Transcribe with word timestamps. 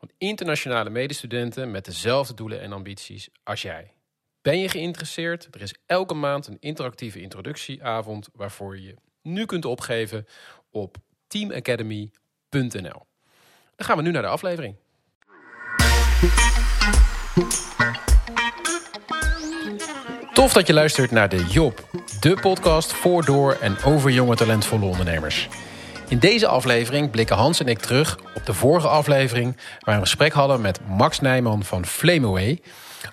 van 0.00 0.10
internationale 0.18 0.90
medestudenten 0.90 1.70
met 1.70 1.84
dezelfde 1.84 2.34
doelen 2.34 2.60
en 2.60 2.72
ambities 2.72 3.28
als 3.42 3.62
jij. 3.62 3.92
Ben 4.42 4.58
je 4.58 4.68
geïnteresseerd? 4.68 5.48
Er 5.50 5.62
is 5.62 5.74
elke 5.86 6.14
maand 6.14 6.46
een 6.46 6.56
interactieve 6.60 7.20
introductieavond 7.20 8.28
waarvoor 8.32 8.78
je 8.78 8.94
nu 9.22 9.46
kunt 9.46 9.64
opgeven 9.64 10.26
op 10.70 10.96
teamacademy.nl. 11.26 13.06
Dan 13.76 13.86
gaan 13.86 13.96
we 13.96 14.02
nu 14.02 14.10
naar 14.10 14.22
de 14.22 14.28
aflevering. 14.28 14.76
Tof 20.32 20.52
dat 20.52 20.66
je 20.66 20.72
luistert 20.72 21.10
naar 21.10 21.28
de 21.28 21.44
Job, 21.44 21.88
de 22.20 22.38
podcast 22.40 22.92
voor, 22.92 23.24
door 23.24 23.52
en 23.52 23.82
over 23.84 24.10
jonge 24.10 24.36
talentvolle 24.36 24.84
ondernemers. 24.84 25.48
In 26.10 26.18
deze 26.18 26.46
aflevering 26.46 27.10
blikken 27.10 27.36
Hans 27.36 27.60
en 27.60 27.66
ik 27.66 27.78
terug 27.78 28.18
op 28.34 28.46
de 28.46 28.54
vorige 28.54 28.88
aflevering... 28.88 29.56
waar 29.56 29.80
we 29.84 29.92
een 29.92 30.00
gesprek 30.00 30.32
hadden 30.32 30.60
met 30.60 30.80
Max 30.88 31.20
Nijman 31.20 31.64
van 31.64 31.86
Flameaway... 31.86 32.60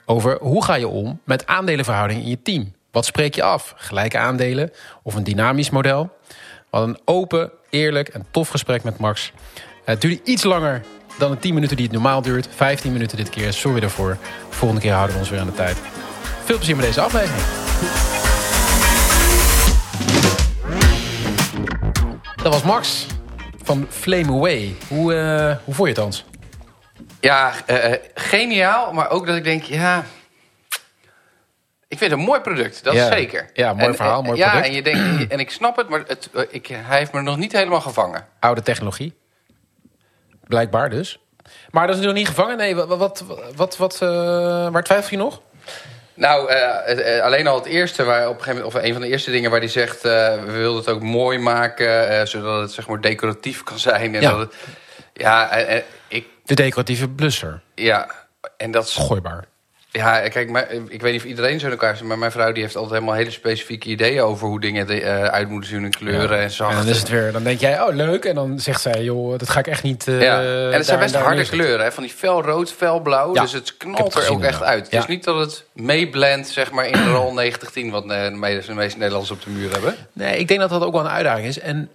over 0.06 0.38
hoe 0.42 0.64
ga 0.64 0.76
je 0.76 0.88
om 0.88 1.20
met 1.24 1.46
aandelenverhouding 1.46 2.22
in 2.22 2.30
je 2.30 2.42
team. 2.42 2.74
Wat 2.92 3.06
spreek 3.06 3.36
je 3.36 3.44
af? 3.44 3.74
Gelijke 3.76 4.18
aandelen 4.18 4.72
of 5.04 5.16
een 5.16 5.24
dynamisch 5.24 5.70
model? 5.70 6.10
Hadden 6.70 6.90
een 6.90 7.02
open, 7.06 7.52
eerlijk 7.70 8.08
en 8.08 8.26
tof 8.32 8.50
gesprek 8.50 8.84
met 8.84 8.98
Max. 8.98 9.32
Het 9.86 10.02
duurde 10.02 10.20
iets 10.24 10.44
langer 10.44 10.84
dan 11.18 11.32
de 11.32 11.40
10 11.40 11.54
minuten 11.54 11.76
die 11.76 11.86
het 11.86 11.94
normaal 11.94 12.22
duurt. 12.22 12.48
15 12.56 12.92
minuten 12.92 13.18
dit 13.18 13.30
keer, 13.30 13.54
sorry 13.54 13.80
daarvoor. 13.80 14.18
Volgende 14.50 14.82
keer 14.84 14.94
houden 14.94 15.14
we 15.14 15.22
ons 15.22 15.30
weer 15.30 15.40
aan 15.40 15.46
de 15.46 15.54
tijd. 15.54 15.78
Veel 16.44 16.56
plezier 16.56 16.76
met 16.76 16.86
deze 16.86 17.02
aflevering. 17.02 18.17
Dat 22.48 22.62
was 22.62 22.72
Max 22.74 23.06
van 23.64 23.88
Flame 23.90 24.32
Away. 24.32 24.76
Hoe, 24.88 25.14
uh, 25.14 25.56
hoe 25.64 25.74
vond 25.74 25.88
je 25.90 25.94
het, 25.94 25.98
Hans? 25.98 26.26
Ja, 27.20 27.54
uh, 27.70 27.94
geniaal. 28.14 28.94
Maar 28.94 29.10
ook 29.10 29.28
dat 29.28 29.36
ik 29.36 29.44
denk, 29.44 29.64
ja... 29.64 30.06
Ik 31.88 31.98
vind 31.98 32.12
het 32.12 32.20
een 32.20 32.26
mooi 32.26 32.40
product, 32.40 32.84
dat 32.84 32.94
ja. 32.94 33.02
is 33.02 33.14
zeker. 33.14 33.50
Ja, 33.54 33.74
mooi 33.74 33.88
en, 33.88 33.96
verhaal, 33.96 34.22
mooi 34.22 34.38
ja, 34.38 34.50
product. 34.50 34.68
En, 34.68 34.76
je 34.76 34.82
denkt, 34.82 35.32
en 35.32 35.40
ik 35.40 35.52
snap 35.52 35.76
het, 35.76 35.90
maar 35.90 36.04
het, 36.08 36.30
ik, 36.50 36.68
hij 36.68 36.98
heeft 36.98 37.12
me 37.12 37.22
nog 37.22 37.38
niet 37.38 37.52
helemaal 37.52 37.82
gevangen. 37.82 38.28
Oude 38.40 38.62
technologie. 38.62 39.18
Blijkbaar 40.44 40.90
dus. 40.90 41.20
Maar 41.72 41.88
dat 41.88 41.98
is 41.98 42.06
nog 42.06 42.14
niet 42.14 42.28
gevangen? 42.28 42.58
Nee, 42.58 42.76
wat, 42.76 42.88
wat, 42.88 43.24
wat, 43.56 43.78
wat 43.78 44.00
uh, 44.04 44.10
waar 44.70 44.84
twijfel 44.84 45.18
je 45.18 45.24
nog? 45.24 45.42
Nou, 46.18 46.52
uh, 46.52 47.22
alleen 47.22 47.48
al 47.48 47.56
het 47.56 47.66
eerste, 47.66 48.04
waar 48.04 48.30
op 48.30 48.38
een 48.38 48.44
gegeven 48.44 48.56
moment, 48.56 48.76
of 48.76 48.84
een 48.84 48.94
van 48.94 49.02
de 49.02 49.08
eerste 49.08 49.32
dingen 49.32 49.52
waar 49.52 49.60
hij 49.60 49.70
zegt: 49.70 50.06
uh, 50.06 50.12
we 50.44 50.52
wilden 50.52 50.80
het 50.80 50.90
ook 50.90 51.02
mooi 51.02 51.40
maken, 51.40 52.28
zodat 52.28 52.62
het 52.62 52.72
zeg 52.72 52.88
maar 52.88 53.02
decoratief 53.02 53.64
kan 53.64 53.80
zijn. 53.80 54.16
En 54.16 54.22
ja. 54.22 54.30
Dat 54.30 54.40
het, 54.40 54.54
ja, 55.14 55.52
ik. 56.08 56.28
De 56.44 56.54
decoratieve 56.54 57.08
blusser. 57.08 57.62
Ja, 57.76 58.08
en 58.58 58.72
dat 58.72 58.86
is. 58.86 58.96
Gooibaar. 58.96 59.46
Ja, 59.98 60.30
kijk, 60.30 60.50
maar, 60.50 60.72
ik 60.72 61.02
weet 61.02 61.12
niet 61.12 61.22
of 61.22 61.28
iedereen 61.28 61.60
zo 61.60 61.66
in 61.66 61.72
elkaar 61.72 61.98
zit, 61.98 62.08
maar 62.08 62.18
mijn 62.18 62.32
vrouw 62.32 62.52
die 62.52 62.64
heeft 62.64 62.76
altijd 62.76 62.94
helemaal 62.94 63.16
hele 63.16 63.32
specifieke 63.32 63.90
ideeën 63.90 64.22
over 64.22 64.48
hoe 64.48 64.60
dingen 64.60 64.92
uh, 64.92 65.24
uit 65.24 65.50
moeten 65.50 65.70
zien 65.70 65.84
in 65.84 65.92
kleuren 65.92 66.38
ja. 66.38 66.44
en 66.44 66.52
zacht. 66.52 66.72
En 66.72 66.78
dan 66.78 66.88
is 66.88 67.00
het 67.00 67.10
weer, 67.10 67.32
dan 67.32 67.44
denk 67.44 67.60
jij, 67.60 67.82
oh 67.82 67.96
leuk, 67.96 68.26
en 68.26 68.36
dan 68.36 68.60
zegt 68.60 68.82
zij, 68.82 69.04
joh, 69.04 69.38
dat 69.38 69.50
ga 69.50 69.60
ik 69.60 69.68
echt 69.68 69.84
niet. 69.84 70.08
Uh, 70.08 70.22
ja. 70.22 70.42
En 70.42 70.72
het 70.72 70.86
zijn 70.86 71.00
best 71.00 71.16
harde 71.16 71.46
kleuren, 71.46 71.86
hè? 71.86 71.92
van 71.92 72.04
die 72.04 72.12
felrood, 72.12 72.72
felblauw, 72.72 73.34
ja. 73.34 73.42
dus 73.42 73.52
het 73.52 73.78
knalt 73.78 74.16
er 74.16 74.30
ook 74.30 74.44
echt 74.44 74.64
uit. 74.64 74.86
Het 74.86 75.00
is 75.00 75.06
niet 75.06 75.24
dat 75.24 75.40
het 75.40 75.66
meeblendt, 75.74 76.48
zeg 76.48 76.72
maar, 76.72 76.86
in 76.86 77.04
de 77.04 77.12
rol 77.12 77.34
9010, 77.44 77.92
wat 77.92 78.08
de 78.08 78.32
meeste, 78.34 78.72
de 78.72 78.78
meeste 78.78 78.98
Nederlanders 78.98 79.32
op 79.32 79.44
de 79.44 79.50
muur 79.50 79.72
hebben. 79.72 79.96
Nee, 80.14 80.38
ik 80.38 80.48
denk 80.48 80.60
dat 80.60 80.70
dat 80.70 80.84
ook 80.84 80.94
wel 80.94 81.02
een 81.02 81.08
uitdaging 81.08 81.48
is. 81.48 81.60
En 81.60 81.90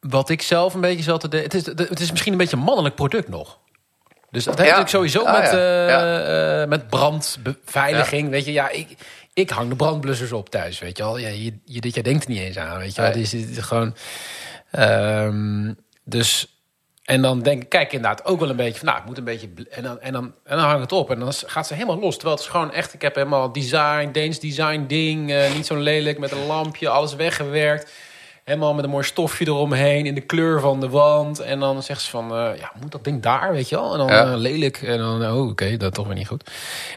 wat 0.00 0.28
ik 0.28 0.42
zelf 0.42 0.74
een 0.74 0.80
beetje 0.80 1.02
zat 1.02 1.30
te 1.30 1.36
het 1.36 1.54
is, 1.54 1.66
het 1.66 2.00
is 2.00 2.10
misschien 2.10 2.32
een 2.32 2.38
beetje 2.38 2.56
een 2.56 2.62
mannelijk 2.62 2.94
product 2.94 3.28
nog. 3.28 3.58
Dus 4.30 4.44
dat 4.44 4.58
heeft 4.58 4.76
natuurlijk 4.76 4.88
sowieso 4.88 5.24
ah, 5.24 5.40
met, 5.40 5.52
uh, 5.52 5.88
ja. 5.88 6.60
uh, 6.60 6.68
met 6.68 6.88
brandbeveiliging. 6.88 8.30
Weet 8.30 8.44
je, 8.44 8.52
ja, 8.52 8.68
ik, 8.68 8.88
ik 9.32 9.50
hang 9.50 9.68
de 9.68 9.76
brandblussers 9.76 10.32
op 10.32 10.50
thuis. 10.50 10.78
Weet 10.78 10.96
je 10.96 11.02
al, 11.02 11.18
ja, 11.18 11.28
je, 11.28 11.58
je, 11.64 11.80
dit, 11.80 11.94
jij 11.94 12.02
denkt 12.02 12.24
er 12.24 12.30
niet 12.30 12.40
eens 12.40 12.58
aan. 12.58 12.78
Weet 12.78 12.94
je 12.94 13.02
wel, 13.02 13.12
dus 13.12 13.32
het 13.32 13.48
is 13.48 13.58
gewoon. 13.58 13.96
Um, 14.78 15.76
dus. 16.04 16.50
En 17.04 17.22
dan 17.22 17.42
denk 17.42 17.62
ik, 17.62 17.68
kijk 17.68 17.92
inderdaad 17.92 18.24
ook 18.24 18.40
wel 18.40 18.50
een 18.50 18.56
beetje 18.56 18.78
van, 18.78 18.88
nou, 18.88 18.98
ik 18.98 19.04
moet 19.06 19.18
een 19.18 19.24
beetje. 19.24 19.48
En 19.70 19.82
dan, 19.82 20.00
en, 20.00 20.12
dan, 20.12 20.34
en 20.44 20.56
dan 20.56 20.66
hang 20.66 20.80
het 20.80 20.92
op 20.92 21.10
en 21.10 21.18
dan 21.18 21.32
gaat 21.32 21.66
ze 21.66 21.74
helemaal 21.74 21.98
los. 21.98 22.14
Terwijl 22.14 22.36
het 22.36 22.44
is 22.44 22.50
gewoon 22.50 22.72
echt, 22.72 22.94
ik 22.94 23.02
heb 23.02 23.14
helemaal 23.14 23.52
design, 23.52 24.10
Deens 24.12 24.40
design 24.40 24.84
ding. 24.86 25.30
Uh, 25.30 25.54
niet 25.54 25.66
zo 25.66 25.76
lelijk 25.76 26.18
met 26.18 26.32
een 26.32 26.46
lampje, 26.46 26.88
alles 26.88 27.14
weggewerkt. 27.14 27.92
Helemaal 28.46 28.74
met 28.74 28.84
een 28.84 28.90
mooi 28.90 29.04
stofje 29.04 29.46
eromheen 29.46 30.06
in 30.06 30.14
de 30.14 30.20
kleur 30.20 30.60
van 30.60 30.80
de 30.80 30.88
wand. 30.88 31.40
En 31.40 31.60
dan 31.60 31.82
zegt 31.82 32.02
ze 32.02 32.10
van, 32.10 32.32
uh, 32.32 32.58
ja, 32.58 32.72
moet 32.80 32.92
dat 32.92 33.04
ding 33.04 33.22
daar, 33.22 33.52
weet 33.52 33.68
je 33.68 33.76
wel? 33.76 33.92
En 33.92 33.98
dan 33.98 34.06
ja. 34.06 34.26
uh, 34.26 34.36
lelijk. 34.36 34.82
En 34.82 34.98
dan, 34.98 35.22
oh, 35.22 35.40
oké, 35.40 35.50
okay, 35.50 35.76
dat 35.76 35.94
toch 35.94 36.06
weer 36.06 36.14
niet 36.14 36.26
goed. 36.26 36.50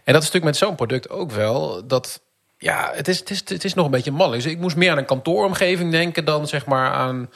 En 0.04 0.14
dat 0.14 0.22
is 0.24 0.32
natuurlijk 0.32 0.44
met 0.44 0.58
zo'n 0.58 0.76
product 0.76 1.10
ook 1.10 1.32
wel. 1.32 1.88
Dat, 1.88 2.22
ja, 2.58 2.92
het 2.94 3.08
is, 3.08 3.20
het, 3.20 3.30
is, 3.30 3.40
het 3.46 3.64
is 3.64 3.74
nog 3.74 3.86
een 3.86 3.92
beetje 3.92 4.12
mannelijk. 4.12 4.44
Dus 4.44 4.52
ik 4.52 4.60
moest 4.60 4.76
meer 4.76 4.92
aan 4.92 4.98
een 4.98 5.06
kantooromgeving 5.06 5.92
denken 5.92 6.26
dan 6.26 6.48
zeg 6.48 6.66
maar 6.66 6.92
aan 6.92 7.30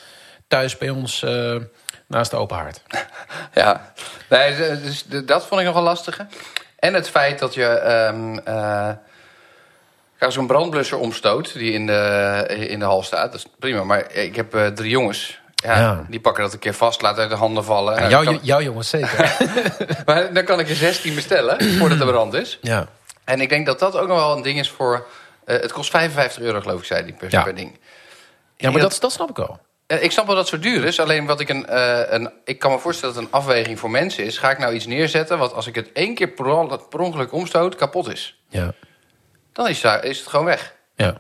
thuis 0.47 0.77
bij 0.77 0.89
ons 0.89 1.21
uh, 1.21 1.55
naast 2.07 2.31
de 2.31 2.37
open 2.37 2.57
haard. 2.57 2.81
Ja, 3.53 3.93
nee, 4.29 4.55
dus 4.57 5.05
dat 5.25 5.45
vond 5.45 5.61
ik 5.61 5.67
nogal 5.67 5.83
lastige. 5.83 6.27
En 6.79 6.93
het 6.93 7.09
feit 7.09 7.39
dat 7.39 7.53
je... 7.53 7.81
Um, 8.11 8.41
als 10.23 10.35
een 10.35 10.47
brandblusser 10.47 10.97
omstoot 10.97 11.53
die 11.53 11.71
in 11.71 11.85
de, 11.85 12.45
in 12.69 12.79
de 12.79 12.85
hal 12.85 13.03
staat, 13.03 13.31
dat 13.31 13.39
is 13.39 13.47
prima. 13.59 13.83
Maar 13.83 14.11
ik 14.13 14.35
heb 14.35 14.55
uh, 14.55 14.67
drie 14.67 14.89
jongens. 14.89 15.41
Ja, 15.55 15.79
ja, 15.79 16.05
Die 16.09 16.19
pakken 16.19 16.43
dat 16.43 16.53
een 16.53 16.59
keer 16.59 16.73
vast, 16.73 17.01
laten 17.01 17.21
uit 17.21 17.29
de 17.29 17.35
handen 17.35 17.63
vallen. 17.63 18.09
Jou, 18.09 18.25
kan... 18.25 18.39
jouw 18.41 18.61
jongens 18.61 18.89
zeker. 18.89 19.37
maar 20.05 20.33
dan 20.33 20.43
kan 20.43 20.59
ik 20.59 20.69
er 20.69 20.75
16 20.75 21.15
bestellen 21.15 21.63
voordat 21.77 21.97
de 21.97 22.05
brand 22.05 22.33
is. 22.33 22.59
Ja. 22.61 22.87
En 23.23 23.41
ik 23.41 23.49
denk 23.49 23.65
dat 23.65 23.79
dat 23.79 23.97
ook 23.97 24.07
nog 24.07 24.17
wel 24.17 24.35
een 24.35 24.41
ding 24.41 24.59
is 24.59 24.69
voor... 24.69 25.05
Uh, 25.45 25.59
het 25.59 25.71
kost 25.71 25.89
55 25.89 26.43
euro, 26.43 26.61
geloof 26.61 26.79
ik, 26.79 26.85
zei 26.85 27.03
die 27.03 27.13
per, 27.13 27.27
ja. 27.31 27.43
per 27.43 27.55
ding. 27.55 27.79
Ja, 28.57 28.71
maar 28.71 28.81
dat, 28.81 28.91
dat, 28.91 29.01
dat 29.01 29.11
snap 29.11 29.29
ik 29.29 29.35
wel. 29.35 29.59
Ik 29.87 30.11
snap 30.11 30.25
wel 30.25 30.35
dat 30.35 30.49
het 30.49 30.61
zo 30.61 30.69
duur 30.69 30.85
is. 30.85 30.99
Alleen 30.99 31.25
wat 31.25 31.39
ik 31.39 31.49
een, 31.49 31.65
uh, 31.69 31.99
een. 32.07 32.31
Ik 32.45 32.59
kan 32.59 32.71
me 32.71 32.79
voorstellen 32.79 33.15
dat 33.15 33.23
het 33.23 33.33
een 33.33 33.39
afweging 33.39 33.79
voor 33.79 33.91
mensen 33.91 34.23
is. 34.23 34.37
Ga 34.37 34.51
ik 34.51 34.57
nou 34.57 34.73
iets 34.73 34.85
neerzetten 34.85 35.37
wat 35.37 35.53
als 35.53 35.67
ik 35.67 35.75
het 35.75 35.91
één 35.91 36.15
keer 36.15 36.27
per, 36.27 36.79
per 36.89 36.99
ongeluk 36.99 37.33
omstoot, 37.33 37.75
kapot 37.75 38.11
is? 38.11 38.39
Ja 38.49 38.73
dan 39.53 39.67
is, 39.67 39.81
daar, 39.81 40.03
is 40.03 40.19
het 40.19 40.27
gewoon 40.27 40.45
weg. 40.45 40.73
Ja. 40.95 41.15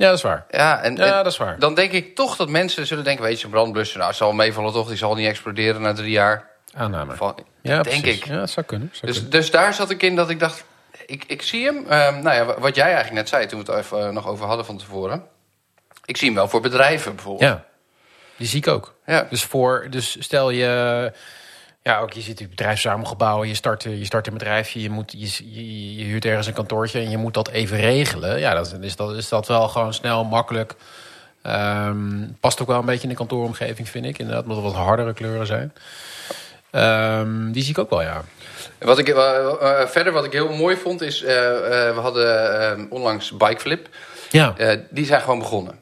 Ja, 0.00 0.06
dat 0.06 0.16
is 0.16 0.22
waar. 0.22 0.46
Ja, 0.50 0.82
en, 0.82 0.96
ja, 0.96 1.04
en 1.04 1.10
dat 1.10 1.26
is 1.26 1.36
waar. 1.36 1.58
Dan 1.58 1.74
denk 1.74 1.92
ik 1.92 2.14
toch 2.14 2.36
dat 2.36 2.48
mensen 2.48 2.86
zullen 2.86 3.04
denken... 3.04 3.24
weet 3.24 3.38
je, 3.38 3.44
een 3.44 3.50
brandblusser, 3.50 3.98
nou, 3.98 4.12
zal 4.12 4.32
meevallen 4.32 4.72
toch... 4.72 4.88
die 4.88 4.96
zal 4.96 5.14
niet 5.14 5.26
exploderen 5.26 5.80
na 5.80 5.92
drie 5.92 6.10
jaar. 6.10 6.48
Aanname. 6.74 7.16
Van, 7.16 7.44
ja, 7.62 7.82
denk 7.82 8.02
precies. 8.02 8.20
ik. 8.20 8.26
Ja, 8.26 8.38
dat 8.38 8.50
zou 8.50 8.66
kunnen. 8.66 8.88
Zou 8.92 9.06
dus, 9.06 9.14
kunnen. 9.14 9.30
dus 9.30 9.50
daar 9.50 9.74
zat 9.74 9.90
ik 9.90 10.02
in 10.02 10.16
dat 10.16 10.30
ik 10.30 10.38
dacht... 10.38 10.64
ik, 11.06 11.24
ik 11.26 11.42
zie 11.42 11.64
hem. 11.64 11.76
Um, 11.76 12.22
nou 12.22 12.32
ja, 12.32 12.60
wat 12.60 12.74
jij 12.74 12.84
eigenlijk 12.84 13.14
net 13.14 13.28
zei... 13.28 13.46
toen 13.46 13.64
we 13.64 13.72
het 13.72 13.84
even, 13.84 13.98
uh, 13.98 14.08
nog 14.08 14.26
over 14.26 14.46
hadden 14.46 14.66
van 14.66 14.78
tevoren... 14.78 15.26
ik 16.04 16.16
zie 16.16 16.26
hem 16.26 16.36
wel 16.36 16.48
voor 16.48 16.60
bedrijven 16.60 17.14
bijvoorbeeld. 17.14 17.50
Ja, 17.50 17.64
die 18.36 18.46
zie 18.46 18.58
ik 18.58 18.68
ook. 18.68 18.94
Ja. 19.06 19.26
Dus, 19.30 19.44
voor, 19.44 19.86
dus 19.90 20.16
stel 20.22 20.50
je... 20.50 21.12
Ja, 21.82 21.98
ook 21.98 22.12
je 22.12 22.20
ziet 22.20 22.48
bedrijfsverzamelgebouwen, 22.50 23.48
je 23.48 23.54
start, 23.54 23.82
je 23.82 24.04
start 24.04 24.26
een 24.26 24.32
bedrijfje, 24.32 24.82
je, 24.82 24.90
moet, 24.90 25.12
je, 25.12 25.54
je, 25.54 25.96
je, 25.96 26.04
huurt 26.04 26.24
ergens 26.24 26.46
een 26.46 26.52
kantoortje 26.52 27.00
en 27.00 27.10
je 27.10 27.16
moet 27.16 27.34
dat 27.34 27.48
even 27.48 27.76
regelen. 27.76 28.38
Ja, 28.38 28.54
dan 28.54 28.82
is 28.82 28.96
dat, 28.96 29.16
is 29.16 29.28
dat 29.28 29.46
wel 29.46 29.68
gewoon 29.68 29.94
snel, 29.94 30.24
makkelijk. 30.24 30.74
Um, 31.42 32.36
past 32.40 32.60
ook 32.60 32.66
wel 32.66 32.78
een 32.78 32.84
beetje 32.84 33.02
in 33.02 33.08
de 33.08 33.14
kantooromgeving, 33.14 33.88
vind 33.88 34.04
ik. 34.04 34.18
Inderdaad, 34.18 34.42
omdat 34.42 34.56
er 34.56 34.62
wat 34.62 34.74
hardere 34.74 35.12
kleuren 35.12 35.46
zijn. 35.46 35.72
Um, 36.72 37.52
die 37.52 37.62
zie 37.62 37.72
ik 37.72 37.78
ook 37.78 37.90
wel, 37.90 38.02
ja. 38.02 38.22
Wat 38.78 38.98
ik, 38.98 39.08
uh, 39.08 39.16
uh, 39.16 39.86
verder 39.86 40.12
wat 40.12 40.24
ik 40.24 40.32
heel 40.32 40.52
mooi 40.52 40.76
vond 40.76 41.00
is, 41.00 41.22
uh, 41.22 41.28
we 41.28 41.98
hadden 42.00 42.90
onlangs 42.90 43.36
Bikeflip. 43.36 43.88
Ja. 44.30 44.54
die 44.90 45.06
zijn 45.06 45.20
gewoon 45.20 45.38
begonnen. 45.38 45.79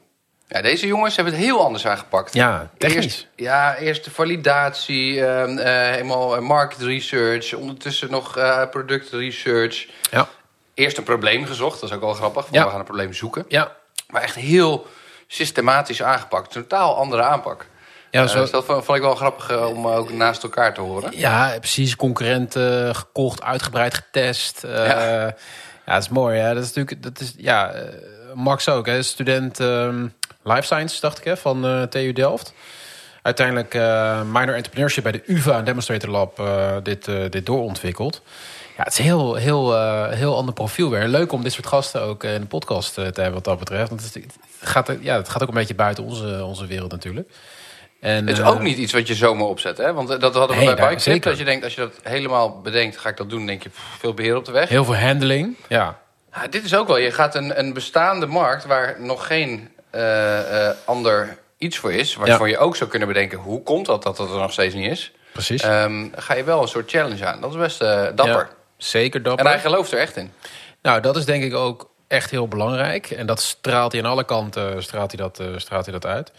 Ja, 0.49 0.61
deze 0.61 0.87
jongens 0.87 1.15
hebben 1.15 1.33
het 1.33 1.43
heel 1.43 1.63
anders 1.63 1.87
aangepakt. 1.87 2.33
Ja, 2.33 2.69
technisch. 2.77 3.03
Eerst, 3.03 3.27
ja, 3.35 3.75
eerst 3.75 4.03
de 4.03 4.11
validatie, 4.11 5.13
uh, 5.13 5.47
uh, 5.47 5.63
helemaal 5.63 6.41
market 6.41 6.81
research, 6.81 7.53
ondertussen 7.53 8.11
nog 8.11 8.37
uh, 8.37 8.69
product 8.69 9.09
research. 9.11 9.87
Ja. 10.11 10.27
Eerst 10.73 10.97
een 10.97 11.03
probleem 11.03 11.45
gezocht, 11.45 11.79
dat 11.79 11.89
is 11.89 11.95
ook 11.95 12.01
wel 12.01 12.13
grappig. 12.13 12.47
Ja. 12.51 12.63
We 12.63 12.69
gaan 12.69 12.79
een 12.79 12.85
probleem 12.85 13.13
zoeken. 13.13 13.45
Ja. 13.47 13.75
Maar 14.07 14.21
echt 14.21 14.35
heel 14.35 14.87
systematisch 15.27 16.03
aangepakt. 16.03 16.51
Totaal 16.51 16.95
andere 16.95 17.21
aanpak. 17.21 17.65
Ja, 18.11 18.27
zo... 18.27 18.43
Uh, 18.43 18.51
dat 18.51 18.65
vond 18.65 18.95
ik 18.95 19.01
wel 19.01 19.15
grappig 19.15 19.67
om 19.67 19.87
ook 19.87 20.11
naast 20.11 20.43
elkaar 20.43 20.73
te 20.73 20.81
horen. 20.81 21.17
Ja, 21.17 21.55
precies. 21.59 21.95
Concurrenten 21.95 22.95
gekocht, 22.95 23.43
uitgebreid 23.43 23.93
getest. 23.93 24.61
ja. 24.61 25.01
ja, 25.85 25.93
dat 25.93 26.01
is 26.01 26.09
mooi. 26.09 26.39
Hè? 26.39 26.53
Dat 26.53 26.63
is 26.63 26.73
natuurlijk, 26.73 27.03
dat 27.03 27.19
is, 27.19 27.33
ja, 27.37 27.73
Max 28.33 28.69
ook, 28.69 28.85
hè? 28.85 29.01
student 29.01 29.59
um, 29.59 30.13
Life 30.43 30.61
Science, 30.61 31.01
dacht 31.01 31.17
ik, 31.17 31.23
hè? 31.23 31.37
van 31.37 31.87
TU 31.89 32.13
Delft 32.13 32.53
uiteindelijk 33.21 33.73
uh, 33.73 34.21
minor 34.21 34.55
entrepreneurship 34.55 35.03
bij 35.03 35.11
de 35.11 35.21
UvA 35.25 35.57
en 35.57 35.63
Demonstrator 35.63 36.09
Lab 36.09 36.39
uh, 36.39 36.75
dit, 36.83 37.05
dit 37.29 37.45
doorontwikkeld. 37.45 38.21
Ja, 38.77 38.83
het 38.83 38.93
is 38.93 38.99
een 38.99 39.03
heel, 39.03 39.35
heel, 39.35 39.81
heel 40.09 40.35
ander 40.35 40.53
profiel 40.53 40.89
weer. 40.89 41.07
Leuk 41.07 41.31
om 41.31 41.43
dit 41.43 41.53
soort 41.53 41.67
gasten 41.67 42.01
ook 42.01 42.23
in 42.23 42.41
de 42.41 42.47
podcast 42.47 42.93
te 42.93 43.01
hebben 43.01 43.33
wat 43.33 43.43
dat 43.43 43.59
betreft. 43.59 43.89
Want 43.89 44.13
het, 44.13 44.25
gaat, 44.59 44.91
ja, 45.01 45.15
het 45.15 45.29
gaat 45.29 45.41
ook 45.41 45.47
een 45.47 45.53
beetje 45.53 45.75
buiten 45.75 46.03
onze, 46.03 46.43
onze 46.45 46.65
wereld 46.65 46.91
natuurlijk. 46.91 47.29
En, 47.99 48.27
het 48.27 48.37
is 48.37 48.43
ook 48.43 48.61
niet 48.61 48.77
iets 48.77 48.93
wat 48.93 49.07
je 49.07 49.15
zomaar 49.15 49.47
opzet, 49.47 49.77
hè? 49.77 49.93
Want 49.93 50.07
dat 50.07 50.35
hadden 50.35 50.57
we 50.57 50.63
nee, 50.63 50.75
bij 50.75 50.95
Bike 50.95 51.19
Dat 51.19 51.37
je 51.37 51.43
denkt, 51.43 51.63
als 51.63 51.75
je 51.75 51.81
dat 51.81 51.99
helemaal 52.03 52.61
bedenkt, 52.61 52.97
ga 52.97 53.09
ik 53.09 53.17
dat 53.17 53.29
doen, 53.29 53.45
denk 53.45 53.63
je 53.63 53.69
veel 53.73 54.13
beheer 54.13 54.35
op 54.35 54.45
de 54.45 54.51
weg. 54.51 54.69
Heel 54.69 54.85
veel 54.85 54.95
handling, 54.95 55.55
ja. 55.67 55.99
ja 56.33 56.47
dit 56.47 56.63
is 56.63 56.75
ook 56.75 56.87
wel, 56.87 56.97
je 56.97 57.11
gaat 57.11 57.35
een, 57.35 57.59
een 57.59 57.73
bestaande 57.73 58.25
markt 58.25 58.65
waar 58.65 58.95
nog 58.99 59.27
geen 59.27 59.69
ander 60.85 61.37
iets 61.57 61.77
voor 61.77 61.93
is, 61.93 62.15
waarvoor 62.15 62.49
je 62.49 62.57
ook 62.57 62.75
zou 62.75 62.89
kunnen 62.89 63.07
bedenken... 63.07 63.37
hoe 63.37 63.63
komt 63.63 63.85
dat 63.85 64.03
dat 64.03 64.17
het 64.17 64.29
er 64.29 64.37
nog 64.37 64.51
steeds 64.51 64.75
niet 64.75 64.91
is? 64.91 65.11
Precies. 65.31 65.63
Um, 65.63 66.11
ga 66.15 66.33
je 66.33 66.43
wel 66.43 66.61
een 66.61 66.67
soort 66.67 66.91
challenge 66.91 67.25
aan. 67.25 67.41
Dat 67.41 67.51
is 67.51 67.57
best 67.57 67.81
uh, 67.81 68.07
dapper. 68.15 68.49
zeker 68.77 69.23
dapper. 69.23 69.45
En 69.45 69.51
hij 69.51 69.59
gelooft 69.59 69.91
er 69.91 69.99
echt 69.99 70.15
in. 70.15 70.31
Nou, 70.81 71.01
dat 71.01 71.15
is 71.15 71.25
denk 71.25 71.43
ik 71.43 71.53
ook 71.53 71.89
echt 72.07 72.31
heel 72.31 72.47
belangrijk. 72.47 73.09
En 73.11 73.25
dat 73.25 73.41
straalt 73.41 73.91
hij 73.91 74.01
aan 74.01 74.09
alle 74.09 74.25
kanten 74.25 74.83
straalt 74.83 75.11
hij 75.11 75.29
dat, 75.29 75.61
straalt 75.61 75.85
hij 75.85 75.93
dat 75.93 76.05
uit. 76.05 76.31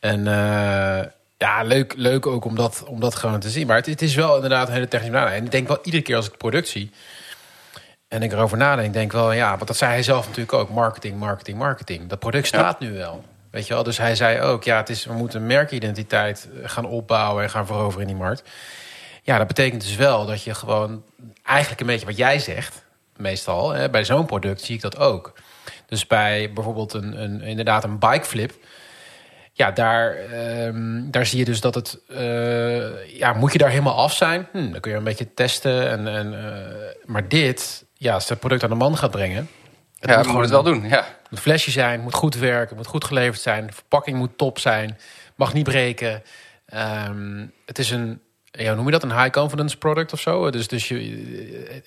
En 0.00 0.18
uh, 0.18 1.00
ja, 1.38 1.62
leuk, 1.62 1.94
leuk 1.96 2.26
ook 2.26 2.44
om 2.44 2.54
dat, 2.54 2.84
om 2.86 3.00
dat 3.00 3.14
gewoon 3.14 3.40
te 3.40 3.50
zien. 3.50 3.66
Maar 3.66 3.76
het, 3.76 3.86
het 3.86 4.02
is 4.02 4.14
wel 4.14 4.34
inderdaad 4.34 4.68
een 4.68 4.74
hele 4.74 4.88
technische 4.88 5.12
benadering. 5.12 5.40
En 5.40 5.46
ik 5.46 5.52
denk 5.52 5.68
wel 5.68 5.78
iedere 5.82 6.02
keer 6.02 6.16
als 6.16 6.24
ik 6.24 6.30
het 6.30 6.40
product 6.40 6.68
zie... 6.68 6.90
en 8.08 8.22
ik 8.22 8.32
erover 8.32 8.56
nadenk, 8.56 8.92
denk 8.92 9.12
wel... 9.12 9.32
ja, 9.32 9.54
want 9.56 9.66
dat 9.66 9.76
zei 9.76 9.90
hij 9.90 10.02
zelf 10.02 10.26
natuurlijk 10.26 10.52
ook. 10.52 10.70
Marketing, 10.70 11.16
marketing, 11.16 11.58
marketing. 11.58 12.08
Dat 12.08 12.18
product 12.18 12.46
staat 12.46 12.80
nu 12.80 12.92
wel. 12.92 13.24
Weet 13.50 13.66
je 13.66 13.74
wel? 13.74 13.82
Dus 13.82 13.98
hij 13.98 14.14
zei 14.14 14.40
ook, 14.40 14.64
ja, 14.64 14.76
het 14.76 14.88
is, 14.88 15.04
we 15.04 15.12
moeten 15.12 15.46
merkidentiteit 15.46 16.48
eh, 16.62 16.68
gaan 16.68 16.84
opbouwen 16.84 17.42
en 17.42 17.50
gaan 17.50 17.66
veroveren 17.66 18.00
in 18.00 18.14
die 18.14 18.22
markt. 18.22 18.42
Ja, 19.22 19.38
dat 19.38 19.46
betekent 19.46 19.82
dus 19.82 19.96
wel 19.96 20.26
dat 20.26 20.42
je 20.42 20.54
gewoon 20.54 21.02
eigenlijk 21.42 21.80
een 21.80 21.86
beetje 21.86 22.06
wat 22.06 22.16
jij 22.16 22.38
zegt, 22.38 22.84
meestal. 23.16 23.70
Hè, 23.70 23.90
bij 23.90 24.04
zo'n 24.04 24.26
product 24.26 24.60
zie 24.60 24.74
ik 24.74 24.80
dat 24.80 24.98
ook. 24.98 25.32
Dus 25.86 26.06
bij 26.06 26.52
bijvoorbeeld 26.52 26.92
een, 26.92 27.22
een, 27.22 27.40
inderdaad 27.40 27.84
een 27.84 27.98
bikeflip. 27.98 28.52
Ja, 29.52 29.70
daar, 29.70 30.16
um, 30.66 31.10
daar 31.10 31.26
zie 31.26 31.38
je 31.38 31.44
dus 31.44 31.60
dat 31.60 31.74
het... 31.74 31.98
Uh, 32.08 33.18
ja, 33.18 33.32
moet 33.32 33.52
je 33.52 33.58
daar 33.58 33.70
helemaal 33.70 33.96
af 33.96 34.12
zijn? 34.12 34.48
Hm, 34.52 34.70
dan 34.70 34.80
kun 34.80 34.90
je 34.90 34.96
een 34.96 35.04
beetje 35.04 35.34
testen. 35.34 35.90
En, 35.90 36.08
en, 36.08 36.32
uh, 36.32 37.04
maar 37.04 37.28
dit, 37.28 37.84
ja, 37.98 38.14
als 38.14 38.28
het 38.28 38.38
product 38.38 38.62
aan 38.62 38.68
de 38.68 38.74
man 38.74 38.96
gaat 38.96 39.10
brengen... 39.10 39.48
Het 39.98 40.10
ja, 40.10 40.16
moet 40.16 40.26
gewoon 40.26 40.42
het 40.42 40.50
wel 40.50 40.62
doen, 40.62 40.88
ja. 40.88 40.96
Het 40.96 41.30
moet 41.30 41.40
flesje 41.40 41.70
zijn, 41.70 42.00
moet 42.00 42.14
goed 42.14 42.34
werken, 42.34 42.76
moet 42.76 42.86
goed 42.86 43.04
geleverd 43.04 43.40
zijn. 43.40 43.66
De 43.66 43.72
verpakking 43.72 44.16
moet 44.16 44.38
top 44.38 44.58
zijn, 44.58 44.98
mag 45.34 45.52
niet 45.52 45.64
breken. 45.64 46.22
Um, 46.74 47.52
het 47.66 47.78
is 47.78 47.90
een, 47.90 48.20
ja, 48.44 48.74
noem 48.74 48.84
je 48.84 48.90
dat, 48.90 49.02
een 49.02 49.20
high 49.20 49.30
confidence 49.30 49.76
product 49.76 50.12
of 50.12 50.20
zo? 50.20 50.50
Dus, 50.50 50.68
dus 50.68 50.88
je, 50.88 51.82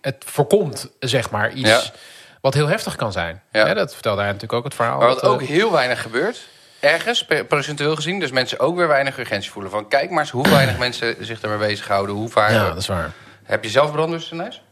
het 0.00 0.24
voorkomt, 0.26 0.90
zeg 0.98 1.30
maar, 1.30 1.52
iets 1.52 1.92
wat 2.40 2.54
heel 2.54 2.66
heftig 2.66 2.96
kan 2.96 3.12
zijn. 3.12 3.42
Ja. 3.52 3.74
dat 3.74 3.92
vertelde 3.92 4.20
hij 4.20 4.26
natuurlijk 4.26 4.58
ook 4.58 4.64
het 4.64 4.74
verhaal. 4.74 4.98
Maar 4.98 5.08
wat 5.08 5.22
ook 5.22 5.42
heel 5.42 5.72
weinig 5.72 6.02
gebeurt, 6.02 6.48
ergens, 6.80 7.26
procentueel 7.48 7.94
gezien... 7.94 8.20
dus 8.20 8.30
mensen 8.30 8.58
ook 8.58 8.76
weer 8.76 8.88
weinig 8.88 9.18
urgentie 9.18 9.50
voelen. 9.50 9.70
Van 9.70 9.88
kijk 9.88 10.10
maar 10.10 10.20
eens 10.20 10.30
hoe 10.30 10.48
weinig 10.48 10.78
mensen 10.86 11.16
zich 11.20 11.40
ermee 11.40 11.68
bezighouden. 11.68 12.14
Hoe 12.14 12.28
vaak... 12.28 12.50
Ja, 12.50 12.68
dat 12.68 12.76
is 12.76 12.86
waar. 12.86 13.12
Heb 13.42 13.64
je 13.64 13.70
zelf 13.70 13.92
brandlussen 13.92 14.36
in 14.36 14.42
huis? 14.42 14.62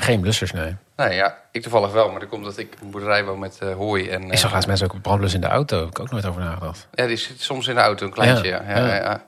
Geen 0.00 0.20
blussers, 0.20 0.52
nee. 0.52 0.76
Nee, 0.96 1.14
ja, 1.14 1.38
ik 1.52 1.62
toevallig 1.62 1.92
wel, 1.92 2.10
maar 2.10 2.20
dat 2.20 2.28
komt 2.28 2.44
dat 2.44 2.58
ik 2.58 2.74
een 2.80 2.90
boerderij 2.90 3.24
woon 3.24 3.38
met 3.38 3.58
uh, 3.62 3.74
hooi. 3.74 4.08
En, 4.08 4.30
ik 4.30 4.38
zag 4.38 4.52
laatst 4.52 4.68
mensen 4.68 4.90
ook 4.90 5.02
brandlus 5.02 5.34
in 5.34 5.40
de 5.40 5.46
auto. 5.46 5.78
Heb 5.78 5.88
ik 5.88 6.00
ook 6.00 6.10
nooit 6.10 6.26
over 6.26 6.40
nagedacht. 6.40 6.88
Ja, 6.92 7.06
die 7.06 7.16
zit 7.16 7.40
soms 7.40 7.68
in 7.68 7.74
de 7.74 7.80
auto, 7.80 8.06
een 8.06 8.12
kleintje. 8.12 8.48
Ja, 8.48 8.62
ja, 8.68 8.78
ja. 8.78 8.94
ja 8.94 9.24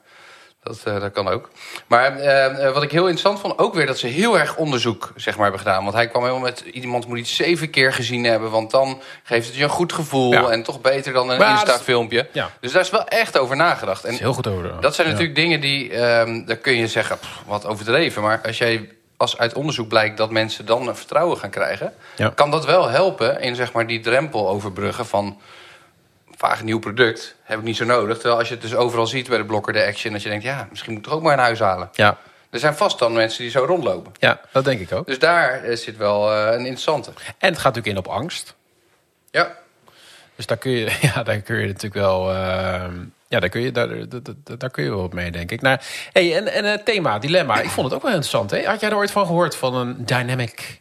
dat, 0.66 0.82
uh, 0.94 1.00
dat 1.00 1.12
kan 1.12 1.28
ook. 1.28 1.50
Maar 1.86 2.20
uh, 2.20 2.72
wat 2.72 2.82
ik 2.82 2.90
heel 2.90 3.08
interessant 3.08 3.40
vond, 3.40 3.58
ook 3.58 3.74
weer 3.74 3.86
dat 3.86 3.98
ze 3.98 4.06
heel 4.06 4.38
erg 4.38 4.56
onderzoek 4.56 5.12
zeg 5.16 5.34
maar, 5.34 5.42
hebben 5.42 5.60
gedaan. 5.60 5.82
Want 5.82 5.94
hij 5.94 6.08
kwam 6.08 6.22
helemaal 6.22 6.42
met 6.42 6.60
iemand 6.60 7.06
moet 7.06 7.19
iets 7.19 7.36
zeven 7.36 7.70
keer 7.70 7.92
gezien 7.92 8.24
hebben. 8.24 8.50
Want 8.50 8.70
dan 8.70 9.00
geeft 9.22 9.46
het 9.46 9.56
je 9.56 9.62
een 9.62 9.69
goed 9.69 9.92
gevoel. 9.92 10.52
En 10.52 10.62
toch 10.62 10.80
beter 10.80 11.12
dan 11.12 11.30
een 11.30 11.50
Insta-filmpje. 11.50 12.28
Ja. 12.32 12.50
Dus 12.60 12.72
daar 12.72 12.82
is 12.82 12.90
wel 12.90 13.06
echt 13.06 13.38
over 13.38 13.56
nagedacht. 13.56 14.04
En 14.04 14.14
heel 14.14 14.32
goed 14.32 14.46
over. 14.46 14.80
Dat 14.80 14.94
zijn 14.94 15.08
natuurlijk 15.08 15.34
dingen 15.34 15.60
die, 15.60 15.96
um, 15.96 16.46
daar 16.46 16.56
kun 16.56 16.76
je 16.76 16.88
zeggen, 16.88 17.19
pff, 17.19 17.42
wat 17.46 17.66
overdreven. 17.66 18.22
Maar 18.22 18.40
als 18.44 18.58
jij 18.58 18.95
als 19.16 19.38
uit 19.38 19.54
onderzoek 19.54 19.88
blijkt 19.88 20.16
dat 20.16 20.30
mensen 20.30 20.66
dan 20.66 20.88
een 20.88 20.96
vertrouwen 20.96 21.38
gaan 21.38 21.50
krijgen, 21.50 21.94
kan 22.34 22.50
dat 22.50 22.64
wel 22.64 22.88
helpen 22.88 23.40
in 23.40 23.54
zeg 23.54 23.72
maar, 23.72 23.86
die 23.86 24.00
drempel 24.00 24.48
overbruggen 24.48 25.06
van 25.06 25.40
vaag 26.36 26.62
nieuw 26.62 26.78
product. 26.78 27.34
Heb 27.42 27.58
ik 27.58 27.64
niet 27.64 27.76
zo 27.76 27.84
nodig. 27.84 28.14
Terwijl 28.14 28.38
als 28.38 28.48
je 28.48 28.54
het 28.54 28.62
dus 28.62 28.74
overal 28.74 29.06
ziet 29.06 29.28
bij 29.28 29.38
de 29.38 29.44
blokker, 29.44 29.72
de 29.72 29.84
action, 29.84 30.12
dat 30.12 30.22
je 30.22 30.28
denkt, 30.28 30.44
ja, 30.44 30.66
misschien 30.70 30.92
moet 30.92 31.00
ik 31.00 31.06
toch 31.06 31.16
ook 31.16 31.22
maar 31.22 31.32
een 31.32 31.38
huis 31.38 31.58
halen. 31.58 31.90
Ja. 31.92 32.18
Er 32.50 32.58
zijn 32.58 32.74
vast 32.74 32.98
dan 32.98 33.12
mensen 33.12 33.42
die 33.42 33.50
zo 33.50 33.64
rondlopen. 33.64 34.12
Ja, 34.18 34.40
dat 34.52 34.64
denk 34.64 34.80
ik 34.80 34.92
ook. 34.92 35.06
Dus 35.06 35.19
daar 35.19 35.62
eh, 35.62 35.76
zit 35.76 35.96
wel 35.96 36.32
uh, 36.32 36.44
een 36.52 36.58
interessante. 36.58 37.10
En 37.38 37.48
het 37.48 37.58
gaat 37.58 37.74
natuurlijk 37.74 37.86
in 37.86 37.98
op 37.98 38.06
angst. 38.06 38.54
Ja. 39.30 39.56
Dus 40.36 40.46
daar 40.46 40.56
kun 40.56 40.70
je, 40.70 40.98
ja, 41.14 41.22
daar 41.22 41.38
kun 41.38 41.56
je 41.56 41.66
natuurlijk 41.66 41.94
wel. 41.94 42.32
Uh, 42.32 42.84
ja, 43.36 43.42
daar 43.42 43.50
kun 43.50 43.60
je, 43.60 43.72
daar, 43.72 43.88
daar, 44.08 44.58
daar 44.58 44.70
kun 44.70 44.84
je 44.84 44.90
wel 44.90 45.02
op 45.02 45.14
mee, 45.14 45.30
denk 45.30 45.50
ik. 45.50 45.60
Nou, 45.60 45.78
hey, 46.12 46.36
en, 46.36 46.52
en 46.52 46.64
het 46.64 46.84
thema, 46.84 47.18
dilemma. 47.18 47.60
Ik 47.60 47.70
vond 47.70 47.86
het 47.86 47.94
ook 47.94 48.02
wel 48.02 48.12
interessant. 48.12 48.50
Hè? 48.50 48.64
Had 48.64 48.80
jij 48.80 48.90
er 48.90 48.96
ooit 48.96 49.10
van 49.10 49.26
gehoord 49.26 49.56
van 49.56 49.74
een 49.74 49.96
dynamic 50.04 50.80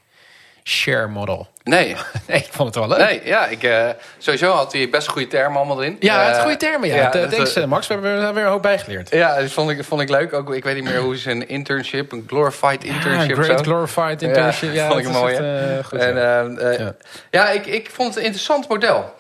share 0.64 1.08
model? 1.08 1.48
Nee. 1.64 1.96
nee, 2.28 2.38
ik 2.38 2.48
vond 2.52 2.76
het 2.76 2.88
wel 2.88 2.98
leuk. 2.98 3.08
Nee, 3.08 3.22
ja, 3.24 3.48
ik, 3.48 3.64
uh, 3.64 3.90
sowieso 4.18 4.52
had 4.52 4.74
hij 4.74 4.90
best 4.90 5.08
goede 5.08 5.28
termen 5.28 5.58
allemaal 5.58 5.82
in. 5.82 5.96
Ja, 6.00 6.24
het 6.24 6.40
goede 6.40 6.58
termen, 6.58 6.90
ja. 6.90 6.96
ja 6.96 7.28
Thanks, 7.28 7.58
uh, 7.58 7.66
Max. 7.66 7.88
We 7.88 7.94
hebben 7.94 8.12
er 8.12 8.34
weer 8.34 8.44
een 8.44 8.50
hoop 8.50 8.62
bijgeleerd. 8.62 9.10
Ja, 9.10 9.42
dat 9.42 9.52
vond 9.52 9.70
ik, 9.70 9.84
vond 9.84 10.02
ik 10.02 10.10
leuk. 10.10 10.34
Ook, 10.34 10.56
ik 10.56 10.64
weet 10.64 10.76
niet 10.76 10.84
meer 10.84 11.00
hoe 11.00 11.14
is 11.14 11.26
een 11.26 11.48
internship, 11.48 12.12
een 12.12 12.24
glorified 12.28 12.84
internship. 12.84 13.38
Ja, 13.38 13.44
great 13.44 13.62
glorified 13.62 14.22
internship. 14.22 14.74
Ja, 14.74 14.84
ja 14.84 14.88
vond 14.88 15.00
ik 15.00 15.12
mooi. 15.12 15.36
Echt, 15.36 15.44
uh, 15.44 15.86
goed, 15.86 16.00
en, 16.00 16.98
ja 17.32 17.50
ik, 17.50 17.66
ik 17.66 17.90
vond 17.92 18.08
het 18.08 18.18
een 18.18 18.24
interessant 18.24 18.68
model. 18.70 19.14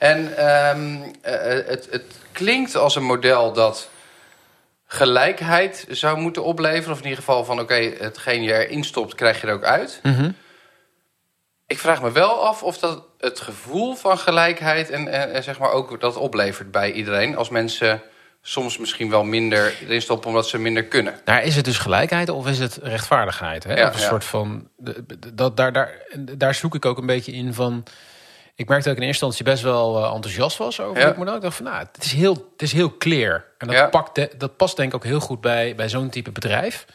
En 0.00 0.46
um, 0.46 1.12
het, 1.22 1.88
het 1.90 2.04
klinkt 2.32 2.76
als 2.76 2.96
een 2.96 3.04
model 3.04 3.52
dat 3.52 3.88
gelijkheid 4.86 5.86
zou 5.88 6.18
moeten 6.18 6.44
opleveren. 6.44 6.92
Of 6.92 6.98
in 6.98 7.04
ieder 7.04 7.18
geval 7.18 7.44
van 7.44 7.60
oké, 7.60 7.62
okay, 7.62 7.96
hetgeen 7.98 8.42
je 8.42 8.66
erin 8.66 8.84
stopt, 8.84 9.14
krijg 9.14 9.40
je 9.40 9.46
er 9.46 9.52
ook 9.52 9.64
uit. 9.64 10.00
Mm 10.02 10.14
-hmm. 10.14 10.36
Ik 11.66 11.78
vraag 11.78 12.02
me 12.02 12.12
wel 12.12 12.46
af 12.46 12.62
of 12.62 12.78
dat 12.78 13.02
het 13.18 13.40
gevoel 13.40 13.94
van 13.94 14.18
gelijkheid 14.18 14.90
en, 14.90 15.08
en, 15.08 15.32
en, 15.32 15.42
zeg 15.42 15.58
maar 15.58 15.70
ook 15.70 16.00
dat 16.00 16.16
oplevert 16.16 16.70
bij 16.70 16.92
iedereen. 16.92 17.36
Als 17.36 17.48
mensen 17.48 18.02
soms 18.42 18.78
misschien 18.78 19.10
wel 19.10 19.24
minder 19.24 19.74
erin 19.82 20.02
stoppen 20.02 20.28
omdat 20.28 20.48
ze 20.48 20.58
minder 20.58 20.84
kunnen. 20.84 21.20
Nou, 21.24 21.42
is 21.42 21.56
het 21.56 21.64
dus 21.64 21.78
gelijkheid 21.78 22.28
of 22.28 22.46
is 22.46 22.58
het 22.58 22.78
rechtvaardigheid? 22.82 23.64
Hè? 23.64 23.74
Ja, 23.74 23.88
of 23.88 23.94
een 23.94 24.00
soort 24.00 24.24
van. 24.24 24.68
Dat, 25.34 25.56
daar, 25.56 25.72
daar, 25.72 25.92
daar 26.36 26.54
zoek 26.54 26.74
ik 26.74 26.84
ook 26.84 26.98
een 26.98 27.06
beetje 27.06 27.32
in 27.32 27.54
van 27.54 27.84
ik 28.60 28.68
merkte 28.68 28.88
dat 28.88 28.96
ik 28.96 29.02
in 29.02 29.08
eerste 29.08 29.24
instantie 29.24 29.52
best 29.52 29.62
wel 29.62 29.98
uh, 29.98 30.14
enthousiast 30.14 30.56
was 30.56 30.80
over 30.80 31.00
ja. 31.00 31.06
het 31.06 31.16
model. 31.16 31.34
Ik 31.34 31.40
dacht 31.40 31.56
van, 31.56 31.64
nou, 31.64 31.78
het 31.92 32.04
is 32.04 32.12
heel, 32.12 32.32
het 32.52 32.62
is 32.62 32.72
heel 32.72 32.96
clear. 32.96 33.44
En 33.58 33.66
dat, 33.66 33.76
ja. 33.76 33.86
pakt 33.86 34.14
de, 34.14 34.30
dat 34.38 34.56
past 34.56 34.76
denk 34.76 34.88
ik 34.88 34.94
ook 34.94 35.04
heel 35.04 35.20
goed 35.20 35.40
bij, 35.40 35.74
bij 35.74 35.88
zo'n 35.88 36.10
type 36.10 36.30
bedrijf. 36.30 36.86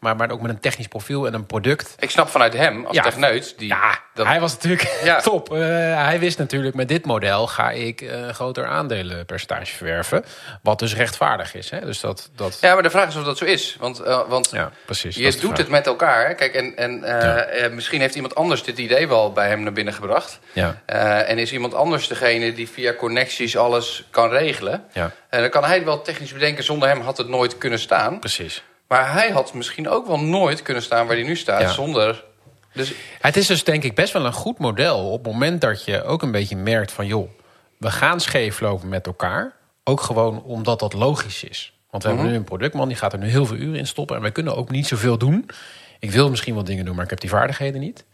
Maar, 0.00 0.16
maar 0.16 0.30
ook 0.30 0.40
met 0.40 0.50
een 0.50 0.60
technisch 0.60 0.86
profiel 0.86 1.26
en 1.26 1.34
een 1.34 1.46
product. 1.46 1.94
Ik 1.98 2.10
snap 2.10 2.28
vanuit 2.28 2.52
hem 2.52 2.86
als 2.86 2.96
ja, 2.96 3.02
techneut. 3.02 3.54
Die, 3.56 3.68
ja, 3.68 3.98
dat... 4.14 4.26
hij 4.26 4.40
was 4.40 4.52
natuurlijk 4.52 4.96
ja. 5.04 5.20
top. 5.20 5.52
Uh, 5.52 5.58
hij 6.04 6.18
wist 6.18 6.38
natuurlijk 6.38 6.74
met 6.74 6.88
dit 6.88 7.04
model 7.04 7.46
ga 7.46 7.70
ik 7.70 8.00
uh, 8.00 8.28
groter 8.28 8.66
aandelenpercentage 8.66 9.76
verwerven. 9.76 10.24
Wat 10.62 10.78
dus 10.78 10.94
rechtvaardig 10.94 11.54
is. 11.54 11.70
Hè? 11.70 11.80
Dus 11.80 12.00
dat, 12.00 12.30
dat... 12.34 12.58
Ja, 12.60 12.74
maar 12.74 12.82
de 12.82 12.90
vraag 12.90 13.08
is 13.08 13.16
of 13.16 13.24
dat 13.24 13.38
zo 13.38 13.44
is. 13.44 13.76
Want, 13.80 14.00
uh, 14.00 14.28
want 14.28 14.50
ja, 14.52 14.70
precies, 14.84 15.16
je 15.16 15.36
doet 15.40 15.58
het 15.58 15.68
met 15.68 15.86
elkaar. 15.86 16.34
Kijk, 16.34 16.54
en, 16.54 16.76
en 16.76 17.00
ja. 17.00 17.68
misschien 17.68 18.00
heeft 18.00 18.14
iemand 18.14 18.34
anders 18.34 18.62
dit 18.62 18.78
idee 18.78 19.08
wel 19.08 19.32
bij 19.32 19.48
hem 19.48 19.62
naar 19.62 19.72
binnen 19.72 19.94
gebracht. 19.94 20.38
Ja. 20.52 20.82
en 21.26 21.38
is 21.38 21.52
iemand 21.52 21.74
anders 21.74 22.08
degene 22.08 22.52
die 22.52 22.68
via 22.68 22.94
connecties 22.94 23.56
alles 23.56 24.04
kan 24.10 24.30
regelen. 24.30 24.84
Ja. 24.92 25.10
En 25.28 25.40
dan 25.40 25.50
kan 25.50 25.64
hij 25.64 25.84
wel 25.84 26.02
technisch 26.02 26.32
bedenken. 26.32 26.64
Zonder 26.64 26.88
hem 26.88 27.00
had 27.00 27.16
het 27.16 27.28
nooit 27.28 27.58
kunnen 27.58 27.78
staan. 27.78 28.18
Precies. 28.18 28.62
Maar 28.88 29.12
hij 29.12 29.30
had 29.30 29.54
misschien 29.54 29.88
ook 29.88 30.06
wel 30.06 30.20
nooit 30.20 30.62
kunnen 30.62 30.82
staan 30.82 31.06
waar 31.06 31.16
hij 31.16 31.24
nu 31.24 31.36
staat 31.36 31.60
ja. 31.60 31.68
zonder... 31.68 32.24
Dus... 32.72 32.92
Het 33.20 33.36
is 33.36 33.46
dus 33.46 33.64
denk 33.64 33.82
ik 33.82 33.94
best 33.94 34.12
wel 34.12 34.24
een 34.24 34.32
goed 34.32 34.58
model 34.58 35.10
op 35.10 35.24
het 35.24 35.32
moment 35.32 35.60
dat 35.60 35.84
je 35.84 36.04
ook 36.04 36.22
een 36.22 36.30
beetje 36.30 36.56
merkt 36.56 36.92
van... 36.92 37.06
joh, 37.06 37.30
we 37.78 37.90
gaan 37.90 38.20
scheef 38.20 38.60
lopen 38.60 38.88
met 38.88 39.06
elkaar. 39.06 39.52
Ook 39.84 40.00
gewoon 40.00 40.42
omdat 40.42 40.78
dat 40.78 40.92
logisch 40.92 41.44
is. 41.44 41.72
Want 41.90 42.02
we 42.02 42.08
mm 42.08 42.14
-hmm. 42.14 42.24
hebben 42.24 42.24
mhm. 42.24 42.32
nu 42.32 42.36
een 42.36 42.44
productman, 42.44 42.88
die 42.88 42.96
gaat 42.96 43.12
er 43.12 43.18
nu 43.18 43.28
heel 43.28 43.46
veel 43.46 43.56
uren 43.56 43.78
in 43.78 43.86
stoppen... 43.86 44.16
en 44.16 44.22
wij 44.22 44.32
kunnen 44.32 44.56
ook 44.56 44.70
niet 44.70 44.86
zoveel 44.86 45.18
doen. 45.18 45.50
Ik 45.98 46.10
wil 46.10 46.30
misschien 46.30 46.54
wat 46.54 46.66
dingen 46.66 46.84
doen, 46.84 46.94
maar 46.94 47.04
ik 47.04 47.10
heb 47.10 47.20
die 47.20 47.30
vaardigheden 47.30 47.80
niet. 47.80 48.04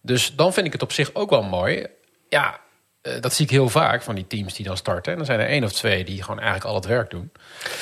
Dus 0.00 0.34
dan 0.34 0.52
vind 0.52 0.66
ik 0.66 0.72
het 0.72 0.82
op 0.82 0.92
zich 0.92 1.14
ook 1.14 1.30
wel 1.30 1.42
mooi. 1.42 1.86
Ja, 2.28 2.60
eh, 3.02 3.20
dat 3.20 3.34
zie 3.34 3.44
ik 3.44 3.50
heel 3.50 3.68
vaak 3.68 4.02
van 4.02 4.14
die 4.14 4.26
teams 4.26 4.54
die 4.54 4.66
dan 4.66 4.76
starten. 4.76 5.12
En 5.12 5.18
dan 5.18 5.26
zijn 5.26 5.40
er 5.40 5.46
één 5.46 5.64
of 5.64 5.72
twee 5.72 6.04
die 6.04 6.22
gewoon 6.22 6.38
eigenlijk 6.38 6.68
al 6.68 6.74
het 6.74 6.84
werk 6.84 7.10
doen. 7.10 7.32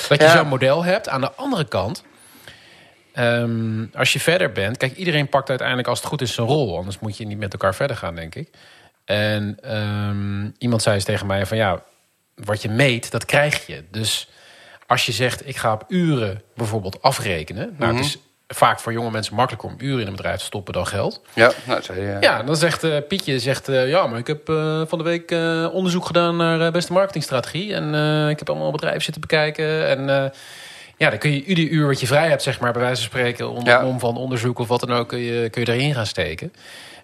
Dat 0.09 0.17
je 0.19 0.23
Ja. 0.23 0.37
zo'n 0.37 0.47
model 0.47 0.83
hebt. 0.83 1.09
Aan 1.09 1.21
de 1.21 1.31
andere 1.33 1.67
kant, 1.67 2.03
ehm, 3.13 3.85
als 3.95 4.13
je 4.13 4.19
verder 4.19 4.51
bent... 4.51 4.77
Kijk, 4.77 4.95
iedereen 4.95 5.29
pakt 5.29 5.49
uiteindelijk 5.49 5.87
als 5.87 5.99
het 5.99 6.07
goed 6.07 6.21
is 6.21 6.33
zijn 6.33 6.47
rol. 6.47 6.77
Anders 6.77 6.99
moet 6.99 7.17
je 7.17 7.25
niet 7.25 7.37
met 7.37 7.53
elkaar 7.53 7.75
verder 7.75 7.97
gaan, 7.97 8.15
denk 8.15 8.35
ik. 8.35 8.49
En 9.05 9.57
ehm, 9.61 10.49
iemand 10.57 10.81
zei 10.81 10.95
eens 10.95 11.03
tegen 11.03 11.27
mij 11.27 11.45
van 11.45 11.57
ja, 11.57 11.83
wat 12.35 12.61
je 12.61 12.69
meet, 12.69 13.11
dat 13.11 13.25
krijg 13.25 13.67
je. 13.67 13.83
Dus 13.91 14.29
als 14.87 15.05
je 15.05 15.11
zegt, 15.11 15.47
ik 15.47 15.57
ga 15.57 15.73
op 15.73 15.83
uren 15.87 16.41
bijvoorbeeld 16.55 17.01
afrekenen. 17.01 17.75
Nou, 17.77 17.95
het 17.95 18.05
is 18.05 18.17
vaak 18.47 18.79
voor 18.79 18.93
jonge 18.93 19.11
mensen 19.11 19.35
makkelijker 19.35 19.69
om 19.69 19.75
uren 19.77 20.01
in 20.01 20.07
een 20.07 20.15
bedrijf 20.15 20.39
te 20.39 20.45
stoppen 20.45 20.73
dan 20.73 20.87
geld. 20.87 21.21
Ja, 21.33 21.51
nou, 21.65 21.81
zei 21.81 22.01
je. 22.01 22.17
Ja, 22.19 22.43
dan 22.43 22.55
zegt 22.55 22.83
eh, 22.83 22.97
Pietje, 23.07 23.39
zegt, 23.39 23.69
eh, 23.69 23.89
ja, 23.89 24.07
maar 24.07 24.19
ik 24.19 24.27
heb 24.27 24.49
eh, 24.49 24.81
van 24.87 24.97
de 24.97 25.03
week 25.03 25.31
eh, 25.31 25.67
onderzoek 25.73 26.05
gedaan 26.05 26.35
naar 26.35 26.61
eh, 26.61 26.71
beste 26.71 26.93
marketingstrategie. 26.93 27.73
En 27.73 27.95
eh, 27.95 28.29
ik 28.29 28.39
heb 28.39 28.49
allemaal 28.49 28.71
bedrijven 28.71 29.01
zitten 29.01 29.21
bekijken. 29.21 29.87
En 29.87 30.09
eh, 30.09 30.29
ja, 31.01 31.09
dan 31.09 31.19
kun 31.19 31.31
je 31.31 31.43
ieder 31.43 31.67
uur 31.67 31.87
wat 31.87 31.99
je 31.99 32.07
vrij 32.07 32.29
hebt, 32.29 32.43
zeg 32.43 32.59
maar, 32.59 32.71
bij 32.71 32.81
wijze 32.81 33.01
van 33.01 33.09
spreken, 33.09 33.49
om, 33.49 33.65
Ja. 33.65 33.85
om 33.85 33.99
van 33.99 34.17
onderzoek 34.17 34.59
of 34.59 34.67
wat 34.67 34.79
dan 34.79 34.91
ook, 34.91 35.07
kun 35.07 35.19
je, 35.19 35.49
kun 35.49 35.65
je 35.65 35.71
erin 35.73 35.93
gaan 35.93 36.05
steken. 36.05 36.53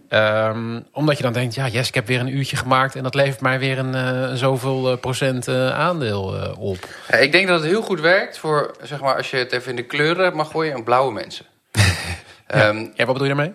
Ehm, 0.09 0.79
omdat 0.91 1.17
je 1.17 1.23
dan 1.23 1.33
denkt, 1.33 1.55
ja, 1.55 1.67
yes, 1.67 1.87
ik 1.87 1.93
heb 1.95 2.07
weer 2.07 2.19
een 2.19 2.35
uurtje 2.37 2.55
gemaakt 2.55 2.95
en 2.95 3.03
dat 3.03 3.15
levert 3.15 3.41
mij 3.41 3.59
weer 3.59 3.77
een 3.77 3.95
eh, 3.95 4.33
zoveel 4.33 4.91
eh, 4.91 4.97
procent 4.97 5.47
eh, 5.47 5.79
aandeel 5.79 6.53
op. 6.57 6.77
Ja, 7.09 7.17
ik 7.17 7.31
denk 7.31 7.47
dat 7.47 7.59
het 7.59 7.69
heel 7.69 7.81
goed 7.81 7.99
werkt 7.99 8.37
voor, 8.37 8.75
zeg 8.81 9.01
maar, 9.01 9.15
als 9.15 9.29
je 9.31 9.37
het 9.37 9.51
even 9.51 9.69
in 9.69 9.75
de 9.75 9.83
kleuren 9.85 10.35
mag 10.35 10.51
gooien, 10.51 10.73
en 10.73 10.83
blauwe 10.83 11.13
mensen. 11.13 11.45
Ehm, 12.47 12.77
Ja, 12.77 13.05
wat 13.05 13.13
bedoel 13.17 13.27
je 13.27 13.35
daarmee? 13.35 13.53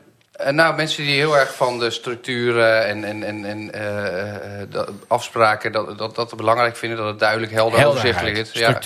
Nou, 0.54 0.74
mensen 0.76 1.04
die 1.04 1.14
heel 1.16 1.38
erg 1.38 1.54
van 1.54 1.78
de 1.78 1.90
structuren 1.90 2.86
en, 2.86 3.04
en, 3.04 3.22
en, 3.22 3.44
en 3.44 3.66
de 4.70 4.84
afspraken, 5.08 5.72
dat, 5.72 5.98
dat, 5.98 6.14
dat 6.14 6.36
belangrijk 6.36 6.76
vinden, 6.76 6.98
dat 6.98 7.06
het 7.06 7.18
duidelijk, 7.18 7.52
helder, 7.52 7.86
overzichtelijk 7.86 8.36
is. 8.36 8.52
Ja. 8.52 8.78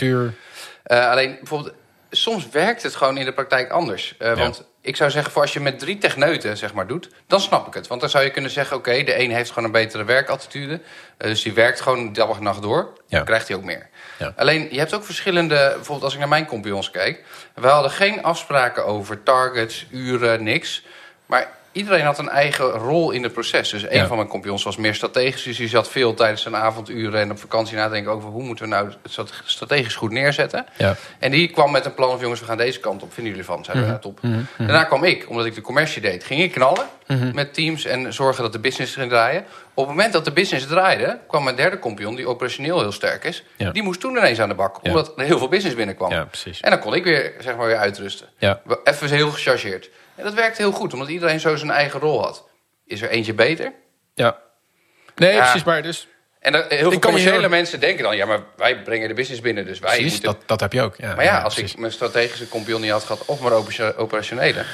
Eh, 0.86 1.10
alleen 1.10 1.36
bijvoorbeeld, 1.38 1.74
soms 2.10 2.48
werkt 2.48 2.82
het 2.82 2.94
gewoon 2.96 3.18
in 3.18 3.24
de 3.24 3.32
praktijk 3.32 3.70
anders. 3.70 4.14
Eh, 4.18 4.28
Ja. 4.28 4.34
Want 4.34 4.64
ik 4.80 4.96
zou 4.96 5.10
zeggen, 5.10 5.32
voor 5.32 5.42
als 5.42 5.52
je 5.52 5.60
met 5.60 5.78
drie 5.78 5.98
techneuten 5.98 6.56
zeg 6.56 6.74
maar, 6.74 6.86
doet, 6.86 7.10
dan 7.26 7.40
snap 7.40 7.66
ik 7.66 7.74
het. 7.74 7.86
Want 7.86 8.00
dan 8.00 8.10
zou 8.10 8.24
je 8.24 8.30
kunnen 8.30 8.50
zeggen, 8.50 8.76
oké, 8.76 9.02
de 9.02 9.18
een 9.18 9.30
heeft 9.30 9.48
gewoon 9.50 9.64
een 9.64 9.72
betere 9.72 10.04
werkattitude. 10.04 10.80
eh, 11.18 11.28
dus 11.28 11.42
die 11.42 11.52
werkt 11.52 11.80
gewoon 11.80 12.12
dag 12.12 12.36
en 12.36 12.42
nacht 12.42 12.62
door. 12.62 12.92
Ja. 13.06 13.16
Dan 13.16 13.24
krijgt 13.24 13.48
hij 13.48 13.56
ook 13.56 13.62
meer. 13.64 13.88
Ja. 14.18 14.32
Alleen, 14.36 14.68
je 14.70 14.78
hebt 14.78 14.94
ook 14.94 15.04
verschillende, 15.04 15.54
bijvoorbeeld 15.74 16.02
als 16.02 16.12
ik 16.12 16.18
naar 16.18 16.28
mijn 16.28 16.46
compagnons 16.46 16.90
kijk. 16.90 17.24
We 17.54 17.66
hadden 17.66 17.90
geen 17.90 18.22
afspraken 18.22 18.84
over 18.86 19.22
targets, 19.22 19.86
uren, 19.90 20.42
niks. 20.42 20.84
Maar 21.26 21.48
iedereen 21.76 22.04
had 22.04 22.18
een 22.18 22.28
eigen 22.28 22.64
rol 22.70 23.10
in 23.10 23.22
het 23.22 23.32
proces. 23.32 23.70
Dus 23.70 23.82
een 23.82 23.96
Ja. 23.96 24.06
van 24.06 24.16
mijn 24.16 24.28
compagnons 24.28 24.64
was 24.64 24.76
meer 24.76 24.94
strategisch. 24.94 25.42
Dus 25.42 25.56
die 25.56 25.68
zat 25.68 25.88
veel 25.88 26.14
tijdens 26.14 26.42
zijn 26.42 26.56
avonduren 26.56 27.20
en 27.20 27.30
op 27.30 27.38
vakantie 27.38 27.76
na 27.76 27.86
te 27.86 27.92
denken 27.92 28.12
over... 28.12 28.28
hoe 28.28 28.42
moeten 28.42 28.64
we 28.64 28.70
nou 28.70 28.86
het 28.88 28.96
strate- 29.12 29.32
strategisch 29.44 29.94
goed 29.94 30.10
neerzetten. 30.10 30.66
Ja. 30.78 30.96
En 31.18 31.30
die 31.30 31.48
kwam 31.48 31.70
met 31.72 31.84
een 31.84 31.94
plan 31.94 32.10
van 32.10 32.20
jongens, 32.20 32.40
we 32.40 32.46
gaan 32.46 32.56
deze 32.56 32.80
kant 32.80 33.02
op. 33.02 33.12
Vinden 33.12 33.32
jullie 33.32 33.46
van? 33.46 33.64
Zeiden 33.64 33.86
we, 33.86 33.92
Mhm. 33.92 34.00
top. 34.00 34.20
Daarna 34.58 34.84
kwam 34.84 35.04
ik, 35.04 35.28
omdat 35.28 35.46
ik 35.46 35.54
de 35.54 35.60
commercie 35.60 36.02
deed. 36.02 36.24
Ging 36.24 36.40
ik 36.42 36.52
knallen 36.52 36.86
Mhm. 37.06 37.34
met 37.34 37.54
teams 37.54 37.84
en 37.84 38.12
zorgen 38.12 38.42
dat 38.42 38.52
de 38.52 38.58
business 38.58 38.94
ging 38.94 39.10
draaien. 39.10 39.44
Op 39.74 39.86
het 39.86 39.96
moment 39.96 40.12
dat 40.12 40.24
de 40.24 40.32
business 40.32 40.66
draaide, 40.66 41.18
kwam 41.28 41.44
mijn 41.44 41.56
derde 41.56 41.78
compagnon... 41.78 42.14
die 42.14 42.26
operationeel 42.28 42.80
heel 42.80 42.92
sterk 42.92 43.24
is. 43.24 43.44
Ja. 43.56 43.70
Die 43.70 43.82
moest 43.82 44.00
toen 44.00 44.16
ineens 44.16 44.40
aan 44.40 44.48
de 44.48 44.54
bak. 44.54 44.78
Ja. 44.82 44.90
Omdat 44.90 45.12
er 45.16 45.24
heel 45.24 45.38
veel 45.38 45.48
business 45.48 45.76
binnenkwam. 45.76 46.10
ja. 46.10 46.28
En 46.60 46.70
dan 46.70 46.78
kon 46.80 46.94
ik 46.94 47.04
weer, 47.04 47.32
zeg 47.40 47.56
maar, 47.56 47.66
weer 47.66 47.76
uitrusten. 47.76 48.28
Even 48.84 49.08
heel 49.08 49.30
gechargeerd. 49.30 49.90
En 50.14 50.24
dat 50.24 50.34
werkte 50.34 50.62
heel 50.62 50.72
goed, 50.72 50.92
omdat 50.92 51.08
iedereen 51.08 51.40
zo 51.40 51.56
zijn 51.56 51.70
eigen 51.70 52.00
rol 52.00 52.22
had. 52.22 52.48
Is 52.86 53.02
er 53.02 53.08
eentje 53.10 53.34
beter? 53.34 53.72
Ja. 54.14 54.36
Nee, 55.14 55.36
precies, 55.38 55.64
maar 55.64 55.82
dus... 55.82 56.08
En 56.40 56.54
heel 56.68 56.90
veel 56.90 56.98
commerciële 56.98 57.38
heel- 57.38 57.48
mensen 57.48 57.80
denken 57.80 58.04
dan... 58.04 58.16
ja, 58.16 58.26
maar 58.26 58.40
wij 58.56 58.82
brengen 58.82 59.08
de 59.08 59.14
business 59.14 59.40
binnen, 59.42 59.66
dus 59.66 59.78
wij 59.78 59.90
Precies, 59.96 60.12
moeten... 60.12 60.32
dat, 60.32 60.42
dat 60.48 60.60
heb 60.60 60.72
je 60.72 60.82
ook. 60.82 60.94
Ja, 60.96 61.14
Maar 61.14 61.24
ja, 61.24 61.40
als 61.42 61.54
precies. 61.54 61.72
ik 61.72 61.78
mijn 61.78 61.92
strategische 61.92 62.48
compagnon 62.48 62.80
niet 62.80 62.90
had 62.90 63.02
gehad... 63.04 63.24
of 63.24 63.40
mijn 63.40 63.52
opera- 63.52 63.92
operationele, 63.96 64.64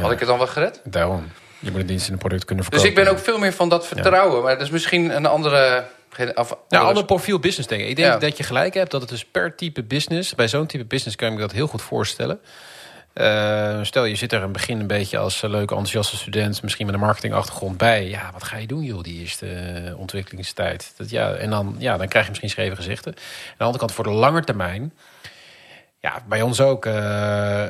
had 0.00 0.12
ik 0.12 0.18
het 0.18 0.28
dan 0.28 0.38
wel 0.38 0.46
gered? 0.46 0.80
Daarom. 0.84 1.28
Je 1.58 1.70
moet 1.70 1.80
een 1.80 1.86
dienst 1.86 2.06
en 2.06 2.12
een 2.12 2.18
product 2.18 2.44
kunnen 2.44 2.64
Dus 2.64 2.74
verkopen. 2.80 3.02
ik 3.02 3.08
ben 3.08 3.18
ook 3.18 3.24
veel 3.24 3.38
meer 3.38 3.52
van 3.52 3.68
dat 3.68 3.86
vertrouwen. 3.86 4.42
Maar 4.42 4.54
dat 4.54 4.62
is 4.66 4.70
misschien 4.70 5.16
een 5.16 5.26
andere... 5.26 5.84
geen- 6.10 6.28
Of, 6.38 6.48
Nou, 6.48 6.60
andere- 6.68 6.86
ander 6.88 7.04
profiel 7.04 7.38
business 7.38 7.68
denk 7.68 7.82
ik. 7.82 7.88
Ik 7.88 7.96
denk 7.96 8.12
Ja. 8.12 8.18
dat 8.18 8.36
je 8.36 8.42
gelijk 8.42 8.74
hebt 8.74 8.90
dat 8.90 9.00
het 9.00 9.10
dus 9.10 9.24
per 9.24 9.54
type 9.56 9.82
business... 9.82 10.34
bij 10.34 10.48
zo'n 10.48 10.66
type 10.66 10.84
business 10.84 11.16
kan 11.16 11.28
ik 11.28 11.34
me 11.34 11.40
dat 11.40 11.52
heel 11.52 11.66
goed 11.66 11.82
voorstellen. 11.82 12.40
Eh, 13.12 13.78
stel, 13.82 14.04
je 14.04 14.14
zit 14.14 14.30
er 14.32 14.36
in 14.38 14.44
het 14.44 14.52
begin 14.52 14.80
een 14.80 14.86
beetje 14.86 15.18
als 15.18 15.42
eh, 15.42 15.50
leuke, 15.50 15.72
enthousiaste 15.74 16.16
student... 16.16 16.62
misschien 16.62 16.86
met 16.86 16.94
een 16.94 17.00
marketingachtergrond 17.00 17.76
bij. 17.78 18.08
Ja, 18.08 18.30
wat 18.32 18.44
ga 18.44 18.56
je 18.56 18.66
doen, 18.66 18.82
joh, 18.82 19.02
die 19.02 19.20
eerste 19.20 19.46
eh, 19.50 19.98
ontwikkelingstijd? 19.98 20.92
Dat, 20.96 21.10
ja, 21.10 21.32
en 21.32 21.50
dan, 21.50 21.76
ja, 21.78 21.96
dan 21.96 22.08
krijg 22.08 22.24
je 22.24 22.30
misschien 22.30 22.50
scheve 22.50 22.76
gezichten. 22.76 23.12
Aan 23.14 23.54
de 23.58 23.64
andere 23.64 23.78
kant, 23.78 23.92
voor 23.92 24.04
de 24.04 24.10
lange 24.10 24.44
termijn... 24.44 24.92
Ja, 26.00 26.22
bij 26.28 26.42
ons 26.42 26.60
ook. 26.60 26.86
eh, 26.86 27.64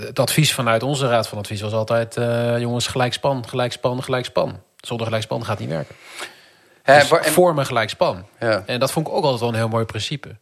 het 0.00 0.18
advies 0.18 0.54
vanuit 0.54 0.82
onze 0.82 1.08
raad 1.08 1.28
van 1.28 1.38
advies 1.38 1.60
was 1.60 1.72
altijd... 1.72 2.16
eh, 2.16 2.58
jongens, 2.58 2.86
gelijk 2.86 3.12
span, 3.12 3.48
gelijk 3.48 3.72
span, 3.72 4.02
gelijk 4.02 4.24
span. 4.24 4.60
Zonder 4.80 5.06
gelijk 5.06 5.24
span 5.24 5.44
gaat 5.44 5.58
niet 5.58 5.68
werken. 5.68 5.94
Hè, 6.82 6.98
Dus 6.98 7.08
waar- 7.08 7.20
en- 7.20 7.32
vorm 7.32 7.58
een 7.58 7.66
gelijk 7.66 7.88
span. 7.90 8.26
ja. 8.40 8.62
En 8.66 8.80
dat 8.80 8.92
vond 8.92 9.06
ik 9.06 9.12
ook 9.12 9.22
altijd 9.22 9.40
wel 9.40 9.48
een 9.48 9.54
heel 9.54 9.68
mooi 9.68 9.84
principe. 9.84 10.36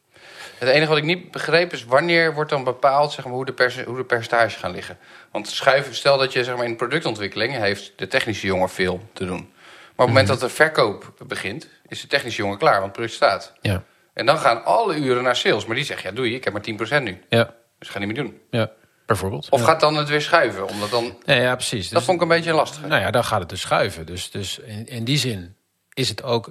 Het 0.59 0.69
enige 0.69 0.89
wat 0.89 0.99
ik 0.99 1.05
niet 1.05 1.31
begreep 1.31 1.73
is... 1.73 1.85
wanneer 1.85 2.35
wordt 2.35 2.51
dan 2.51 2.65
bepaald 2.65 3.13
zeg 3.13 3.25
maar, 3.25 3.35
hoe, 3.35 3.45
de 3.45 3.53
perce- 3.53 3.85
hoe 3.85 3.97
de 3.97 4.05
percentages 4.05 4.55
gaan 4.57 4.71
liggen? 4.71 4.99
Want 5.33 5.49
schuiven, 5.49 5.95
stel 5.95 6.19
dat 6.19 6.33
je 6.33 6.45
zeg 6.45 6.57
maar, 6.57 6.65
in 6.67 6.77
productontwikkeling... 6.77 7.53
heeft 7.57 7.93
de 7.97 8.07
technische 8.07 8.47
jongen 8.47 8.69
veel 8.69 9.09
te 9.13 9.25
doen. 9.25 9.37
Maar 9.39 9.47
op 9.87 9.97
het 9.97 10.07
moment 10.09 10.27
dat 10.29 10.41
de 10.41 10.49
verkoop 10.49 11.13
begint... 11.27 11.69
is 11.89 12.01
de 12.01 12.07
technische 12.07 12.43
jongen 12.43 12.59
klaar, 12.59 12.73
want 12.73 12.85
het 12.85 12.93
product 12.93 13.15
staat. 13.15 13.53
Ja, 13.61 13.83
En 14.15 14.27
dan 14.27 14.39
gaan 14.39 14.65
alle 14.65 14.95
uren 14.97 15.23
naar 15.23 15.37
sales. 15.37 15.67
Maar 15.67 15.77
die 15.77 15.85
zeggen, 15.85 16.11
ja 16.11 16.17
doei, 16.17 16.35
ik 16.35 16.45
heb 16.45 16.53
maar 16.53 16.99
10% 17.01 17.03
nu. 17.03 17.23
ja, 17.29 17.55
Dus 17.79 17.89
ga 17.89 17.99
niet 17.99 18.09
meer 18.09 18.25
doen. 18.25 18.41
ja. 18.51 18.71
bijvoorbeeld. 19.07 19.49
Of 19.51 19.61
ja. 19.61 19.67
gaat 19.67 19.81
dan 19.81 19.97
het 19.97 20.09
weer 20.09 20.21
schuiven? 20.23 20.69
Omdat 20.69 20.91
dan, 20.91 21.17
Ja, 21.25 21.35
ja, 21.35 21.55
precies. 21.55 21.89
dat 21.89 21.99
Dus, 21.99 22.05
vond 22.05 22.17
ik 22.17 22.23
een 22.23 22.37
beetje 22.37 22.53
lastig. 22.53 22.87
nou 22.87 23.01
ja, 23.03 23.11
dan 23.11 23.25
gaat 23.25 23.41
het 23.41 23.49
dus 23.49 23.61
schuiven. 23.61 24.07
Dus, 24.07 24.31
dus 24.31 24.59
in, 24.59 24.87
in 24.87 25.05
die 25.05 25.19
zin 25.19 25.57
is 25.95 26.09
het, 26.09 26.23
ook, 26.23 26.51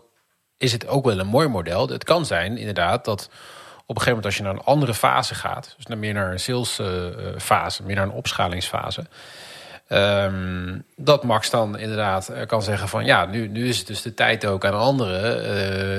is 0.58 0.72
het 0.72 0.88
ook 0.88 1.06
wel 1.06 1.20
een 1.20 1.28
mooi 1.28 1.48
model. 1.48 1.89
Het 1.89 2.04
kan 2.04 2.25
zijn, 2.25 2.58
inderdaad, 2.58 3.06
dat 3.06 3.30
op 3.86 3.96
een 3.96 4.01
gegeven 4.01 4.08
moment 4.10 4.25
als 4.25 4.38
je 4.38 4.44
naar 4.44 4.54
een 4.54 4.63
andere 4.63 4.94
fase 4.94 5.36
gaat... 5.36 5.74
dus 5.78 5.86
naar 5.86 5.98
meer 5.98 6.13
naar 6.13 6.32
een 6.32 6.39
salesfase, 6.39 7.84
meer 7.84 7.96
naar 7.96 8.06
een 8.06 8.12
opschalingsfase... 8.12 9.06
ehm, 9.89 10.77
dat 10.96 11.24
Max 11.24 11.50
dan 11.50 11.77
inderdaad 11.77 12.27
eh, 12.27 12.46
kan 12.48 12.62
zeggen 12.62 12.88
van... 12.88 13.05
ja, 13.05 13.25
nu, 13.25 13.48
nu 13.48 13.67
is 13.67 13.77
het 13.77 13.88
dus 13.88 14.01
de 14.01 14.13
tijd 14.13 14.46
ook 14.46 14.65
aan 14.65 14.74
anderen 14.74 15.43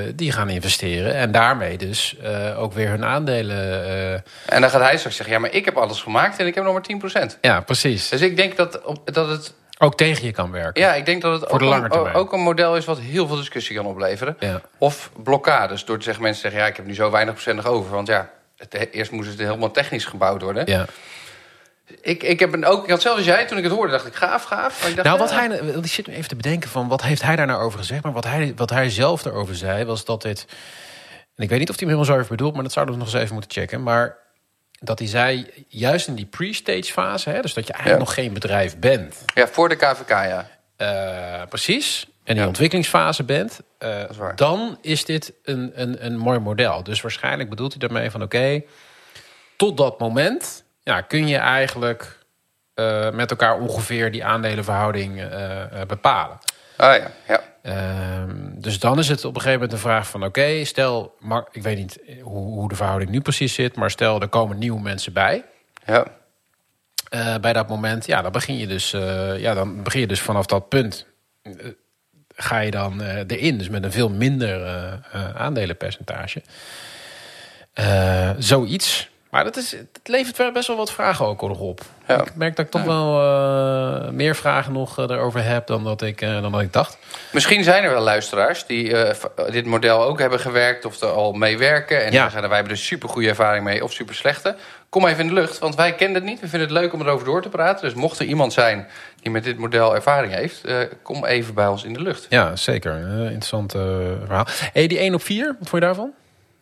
eh, 0.06 0.12
die 0.14 0.32
gaan 0.32 0.48
investeren... 0.48 1.14
en 1.14 1.32
daarmee 1.32 1.78
dus 1.78 2.16
eh, 2.22 2.62
ook 2.62 2.72
weer 2.72 2.88
hun 2.88 3.04
aandelen... 3.04 4.24
En 4.46 4.60
dan 4.60 4.70
gaat 4.70 4.80
hij 4.80 4.96
straks 4.96 5.16
zeggen, 5.16 5.34
ja, 5.34 5.40
maar 5.40 5.52
ik 5.52 5.64
heb 5.64 5.76
alles 5.76 6.02
gemaakt 6.02 6.38
en 6.38 6.46
ik 6.46 6.54
heb 6.54 6.64
nog 6.64 6.72
maar 6.72 7.30
10%. 7.32 7.38
ja, 7.40 7.60
precies. 7.60 8.08
Dus 8.08 8.20
ik 8.20 8.36
denk 8.36 8.56
dat, 8.56 8.80
dat 9.04 9.28
het, 9.28 9.54
Ook 9.78 9.96
tegen 9.96 10.24
je 10.24 10.32
kan 10.32 10.50
werken. 10.50 10.82
ja, 10.82 10.94
ik 10.94 11.06
denk 11.06 11.22
dat 11.22 11.40
het 11.40 11.50
Voor 11.50 11.58
de 11.58 11.64
ook, 11.64 11.70
lange 11.70 11.84
een, 11.84 11.90
termijn. 11.90 12.14
ook 12.14 12.32
een 12.32 12.40
model 12.40 12.76
is 12.76 12.84
wat 12.84 12.98
heel 12.98 13.26
veel 13.26 13.36
discussie 13.36 13.76
kan 13.76 13.86
opleveren. 13.86 14.36
Ja. 14.38 14.60
Of 14.78 15.10
blokkades, 15.22 15.84
door 15.84 15.98
te 15.98 16.04
zeggen, 16.04 16.22
mensen 16.22 16.42
zeggen, 16.42 16.60
ja, 16.60 16.66
ik 16.66 16.76
heb 16.76 16.86
nu 16.86 16.94
zo 16.94 17.10
weinig 17.10 17.34
procent 17.34 17.56
nog 17.56 17.66
over. 17.66 17.90
Want 17.90 18.08
ja, 18.08 18.30
het, 18.56 18.88
eerst 18.92 19.10
moest 19.10 19.28
het 19.28 19.38
helemaal 19.38 19.70
technisch 19.70 20.04
gebouwd 20.04 20.42
worden. 20.42 20.62
Ja. 20.66 20.86
Ik, 22.00 22.22
ik, 22.22 22.40
heb 22.40 22.52
een, 22.52 22.64
ook, 22.64 22.84
ik 22.84 22.90
had 22.90 23.00
zelfs 23.02 23.16
als 23.16 23.26
jij, 23.26 23.46
toen 23.46 23.58
ik 23.58 23.64
het 23.64 23.72
hoorde, 23.72 23.92
dacht 23.92 24.06
ik, 24.06 24.14
gaaf, 24.14 24.42
gaaf. 24.44 24.80
Maar 24.80 24.88
ik 24.90 24.96
dacht, 24.96 25.08
Nou, 25.08 25.18
wat 25.18 25.30
ja, 25.30 25.36
hij, 25.36 25.58
ik 25.58 25.86
zit 25.86 26.06
nu 26.06 26.14
even 26.14 26.28
te 26.28 26.36
bedenken 26.36 26.70
van 26.70 26.88
wat 26.88 27.02
heeft 27.02 27.22
hij 27.22 27.36
daar 27.36 27.46
nou 27.46 27.62
over 27.62 27.78
gezegd. 27.78 28.02
Maar 28.02 28.12
wat 28.12 28.24
hij, 28.24 28.52
wat 28.56 28.70
hij 28.70 28.90
zelf 28.90 29.22
daarover 29.22 29.56
zei, 29.56 29.84
was 29.84 30.04
dat 30.04 30.22
dit. 30.22 30.46
En 31.36 31.42
ik 31.44 31.48
weet 31.48 31.58
niet 31.58 31.68
of 31.70 31.78
hij 31.78 31.88
hem 31.88 31.96
helemaal 31.96 32.04
zo 32.04 32.16
heeft 32.16 32.28
bedoeld, 32.28 32.54
maar 32.54 32.62
dat 32.62 32.72
zouden 32.72 32.94
we 32.94 33.00
nog 33.00 33.12
eens 33.12 33.22
even 33.22 33.34
moeten 33.34 33.50
checken. 33.52 33.82
Maar 33.82 34.16
dat 34.80 34.98
hij 34.98 35.08
zei, 35.08 35.46
juist 35.68 36.06
in 36.08 36.14
die 36.14 36.26
pre-stage 36.26 36.92
fase, 36.92 37.30
hè, 37.30 37.40
dus 37.40 37.54
dat 37.54 37.66
je 37.66 37.72
eigenlijk 37.72 38.02
Ja. 38.02 38.06
nog 38.08 38.14
geen 38.24 38.32
bedrijf 38.32 38.78
bent. 38.78 39.16
Ja, 39.34 39.48
voor 39.48 39.68
de 39.68 39.76
KVK, 39.76 40.08
ja. 40.08 40.48
eh, 40.76 41.46
precies. 41.48 42.04
En 42.24 42.34
die 42.34 42.42
Ja. 42.42 42.48
ontwikkelingsfase 42.48 43.24
bent, 43.24 43.60
eh, 43.78 44.00
is 44.10 44.16
dan 44.36 44.78
is 44.80 45.04
dit 45.04 45.32
een, 45.42 45.72
een, 45.74 46.04
een 46.04 46.16
mooi 46.16 46.38
model. 46.38 46.82
Dus 46.82 47.00
waarschijnlijk 47.00 47.48
bedoelt 47.50 47.70
hij 47.72 47.80
daarmee 47.88 48.10
van 48.10 48.22
oké, 48.22 48.62
tot 49.56 49.76
dat 49.76 49.98
moment 49.98 50.64
ja, 50.90 51.00
kun 51.00 51.28
je 51.28 51.36
eigenlijk 51.36 52.18
eh, 52.74 53.10
met 53.10 53.30
elkaar 53.30 53.58
ongeveer 53.58 54.10
die 54.10 54.24
aandelenverhouding 54.24 55.20
eh, 55.20 55.62
eh, 55.62 55.86
bepalen. 55.86 56.38
Ah 56.76 56.96
ja, 56.96 57.10
ja. 57.28 57.40
Ehm, 57.62 58.60
dus 58.60 58.78
dan 58.78 58.98
is 58.98 59.08
het 59.08 59.24
op 59.24 59.34
een 59.34 59.40
gegeven 59.40 59.60
moment 59.60 59.72
een 59.72 59.78
vraag 59.78 60.08
van... 60.08 60.24
oké, 60.24 60.64
stel, 60.64 61.16
maar, 61.18 61.44
ik 61.52 61.62
weet 61.62 61.76
niet 61.76 61.98
hoe, 62.22 62.54
hoe 62.54 62.68
de 62.68 62.74
verhouding 62.74 63.10
nu 63.10 63.20
precies 63.20 63.54
zit... 63.54 63.76
maar 63.76 63.90
stel, 63.90 64.20
er 64.20 64.28
komen 64.28 64.58
nieuwe 64.58 64.80
mensen 64.80 65.12
bij. 65.12 65.44
ja. 65.84 66.04
Bij 67.40 67.52
dat 67.52 67.68
moment, 67.68 68.06
ja, 68.06 68.22
dan 68.22 68.32
begin 68.32 68.56
je 68.56 68.66
dus, 68.66 68.90
ja, 69.36 69.54
dan 69.54 69.82
begin 69.82 70.00
je 70.00 70.06
dus 70.06 70.20
vanaf 70.20 70.46
dat 70.46 70.68
punt... 70.68 71.06
ga 72.34 72.58
je 72.58 72.70
dan 72.70 73.00
erin, 73.00 73.58
dus 73.58 73.68
met 73.68 73.84
een 73.84 73.92
veel 73.92 74.10
minder 74.10 74.66
aandelenpercentage. 75.34 76.42
Zoiets. 78.38 79.09
Maar 79.30 79.44
dat 79.44 79.56
is, 79.56 79.70
het 79.70 80.00
levert 80.04 80.36
wel 80.36 80.52
best 80.52 80.66
wel 80.66 80.76
wat 80.76 80.92
vragen 80.92 81.26
ook 81.26 81.42
nog 81.42 81.58
op. 81.58 81.80
Ja. 82.06 82.20
Ik 82.20 82.34
merk 82.34 82.56
dat 82.56 82.64
ik 82.64 82.70
toch 82.70 82.82
wel 82.82 83.22
uh, 83.22 84.08
meer 84.08 84.36
vragen 84.36 84.72
nog 84.72 84.98
uh, 84.98 85.04
erover 85.08 85.44
heb 85.44 85.66
dan 85.66 85.84
dat, 85.84 86.02
ik, 86.02 86.22
uh, 86.22 86.42
dan 86.42 86.52
dat 86.52 86.60
ik 86.60 86.72
dacht. 86.72 86.98
Misschien 87.32 87.64
zijn 87.64 87.84
er 87.84 87.90
wel 87.90 88.02
luisteraars 88.02 88.66
die 88.66 88.94
dit 89.50 89.66
model 89.66 90.04
ook 90.04 90.18
hebben 90.18 90.40
gewerkt 90.40 90.84
of 90.84 91.00
er 91.00 91.08
al 91.08 91.32
mee 91.32 91.58
werken. 91.58 92.04
En 92.04 92.12
ja. 92.12 92.30
wij 92.30 92.40
hebben 92.40 92.72
er 92.72 92.78
super 92.78 93.08
goede 93.08 93.28
ervaring 93.28 93.64
mee 93.64 93.84
of 93.84 93.92
super 93.92 94.14
slechte. 94.14 94.56
Kom 94.88 95.06
even 95.06 95.20
in 95.20 95.26
de 95.26 95.34
lucht, 95.34 95.58
want 95.58 95.74
wij 95.74 95.94
kennen 95.94 96.16
het 96.16 96.24
niet. 96.24 96.40
We 96.40 96.48
vinden 96.48 96.68
het 96.68 96.78
leuk 96.78 96.92
om 96.92 97.00
erover 97.00 97.26
door 97.26 97.42
te 97.42 97.48
praten. 97.48 97.84
Dus 97.84 97.94
mocht 97.94 98.18
er 98.18 98.26
iemand 98.26 98.52
zijn 98.52 98.86
die 99.22 99.30
met 99.30 99.44
dit 99.44 99.58
model 99.58 99.94
ervaring 99.94 100.32
heeft, 100.32 100.60
kom 101.02 101.24
even 101.24 101.54
bij 101.54 101.66
ons 101.66 101.84
in 101.84 101.92
de 101.92 102.02
lucht. 102.02 102.26
Ja, 102.28 102.56
zeker. 102.56 102.98
interessant 103.22 103.72
verhaal. 103.72 104.46
Hey, 104.72 104.86
die 104.86 104.98
1 104.98 105.14
op 105.14 105.22
4, 105.22 105.46
wat 105.46 105.68
vond 105.68 105.70
je 105.70 105.80
daarvan? 105.80 106.12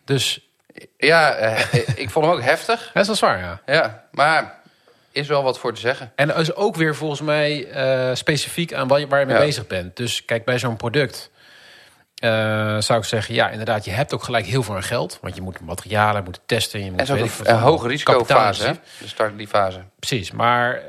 Dus 0.05 0.48
ja, 0.97 1.33
eh, 1.33 1.77
ik 1.95 2.09
vond 2.09 2.25
hem 2.25 2.33
ook 2.33 2.41
heftig. 2.41 2.89
Dat 2.93 3.01
is 3.01 3.07
wel 3.07 3.15
zwaar, 3.15 3.39
ja. 3.39 3.61
Ja, 3.65 4.03
maar 4.11 4.59
is 5.11 5.27
wel 5.27 5.43
wat 5.43 5.59
voor 5.59 5.73
te 5.73 5.79
zeggen. 5.79 6.11
En 6.15 6.35
is 6.35 6.55
ook 6.55 6.75
weer 6.75 6.95
volgens 6.95 7.21
mij 7.21 7.67
uh, 8.09 8.15
specifiek 8.15 8.73
aan 8.73 8.87
waar 8.87 8.99
je, 8.99 9.07
waar 9.07 9.19
je 9.19 9.25
mee 9.25 9.35
ja. 9.35 9.41
bezig 9.41 9.67
bent. 9.67 9.97
Dus 9.97 10.25
kijk, 10.25 10.45
bij 10.45 10.59
zo'n 10.59 10.77
product 10.77 11.31
uh, 12.23 12.29
zou 12.79 12.99
ik 12.99 13.05
zeggen... 13.05 13.33
ja, 13.33 13.49
inderdaad, 13.49 13.85
je 13.85 13.91
hebt 13.91 14.13
ook 14.13 14.23
gelijk 14.23 14.45
heel 14.45 14.63
veel 14.63 14.75
aan 14.75 14.83
geld. 14.83 15.17
Want 15.21 15.35
je 15.35 15.41
moet 15.41 15.59
materialen, 15.59 16.23
moet 16.23 16.39
testen. 16.45 16.83
Je 16.83 16.91
moet 16.91 16.99
en 16.99 17.05
zo 17.05 17.15
een, 17.15 17.29
een 17.43 17.55
hoge 17.55 17.87
risicofase, 17.87 18.63
hè? 18.63 18.73
De 18.99 19.07
start 19.07 19.37
die 19.37 19.47
fase. 19.47 19.79
Precies, 19.99 20.31
maar 20.31 20.81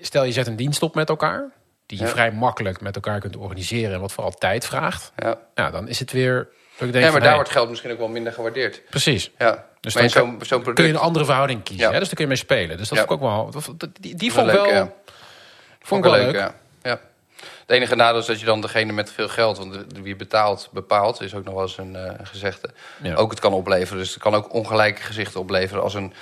stel 0.00 0.24
je 0.24 0.32
zet 0.32 0.46
een 0.46 0.56
dienst 0.56 0.82
op 0.82 0.94
met 0.94 1.08
elkaar... 1.08 1.50
die 1.86 1.98
je 1.98 2.04
ja. 2.04 2.10
vrij 2.10 2.32
makkelijk 2.32 2.80
met 2.80 2.94
elkaar 2.94 3.20
kunt 3.20 3.36
organiseren... 3.36 3.94
en 3.94 4.00
wat 4.00 4.12
vooral 4.12 4.32
tijd 4.32 4.66
vraagt. 4.66 5.12
Ja. 5.16 5.38
ja, 5.54 5.70
dan 5.70 5.88
is 5.88 5.98
het 5.98 6.12
weer 6.12 6.48
ik 6.78 6.92
denk 6.92 7.04
ja, 7.04 7.10
maar 7.10 7.20
daar 7.20 7.34
wordt 7.34 7.50
geld 7.50 7.68
misschien 7.68 7.90
ook 7.92 7.98
wel 7.98 8.08
minder 8.08 8.32
gewaardeerd. 8.32 8.82
Precies. 8.90 9.30
Ja. 9.38 9.66
Dus 9.80 9.94
dan 9.94 10.10
zo'n 10.10 10.40
zo 10.46 10.56
product... 10.56 10.76
kun 10.76 10.86
je 10.86 10.92
een 10.92 10.98
andere 10.98 11.24
verhouding 11.24 11.62
kiezen. 11.62 11.86
Ja. 11.86 11.92
Hè? 11.92 11.98
Dus 11.98 12.06
daar 12.06 12.16
kun 12.16 12.24
je 12.24 12.30
mee 12.30 12.40
spelen. 12.40 12.76
Dus 12.76 12.88
dat 12.88 12.98
ja. 12.98 13.04
vond 13.06 13.20
ik 13.20 13.26
ook 13.26 13.52
wel... 13.52 13.88
Die, 14.00 14.14
die 14.14 14.32
vond 14.32 14.46
ik 14.46 14.52
wel... 14.54 14.66
Ja. 14.66 14.92
Vond 15.80 16.04
ik 16.04 16.10
wel 16.10 16.20
leuk. 16.20 16.32
leuk. 16.32 16.40
Ja. 16.40 16.54
ja. 16.82 17.00
Het 17.40 17.70
enige 17.70 17.94
nadeel 17.94 18.20
is 18.20 18.26
dat 18.26 18.40
je 18.40 18.46
dan 18.46 18.60
degene 18.60 18.92
met 18.92 19.12
veel 19.12 19.28
geld... 19.28 19.58
want 19.58 19.76
wie 20.02 20.16
betaalt, 20.16 20.68
bepaalt, 20.72 21.20
is 21.20 21.34
ook 21.34 21.44
nog 21.44 21.54
wel 21.54 21.62
eens 21.62 21.78
een 21.78 21.94
uh, 21.94 22.10
gezegde... 22.22 22.70
ook 23.14 23.30
het 23.30 23.40
kan 23.40 23.52
opleveren. 23.52 23.98
Dus 23.98 24.14
het 24.14 24.22
kan 24.22 24.34
ook 24.34 24.52
ongelijke 24.52 25.02
gezichten 25.02 25.40
opleveren... 25.40 25.82
als 25.82 25.94
een 25.94 26.12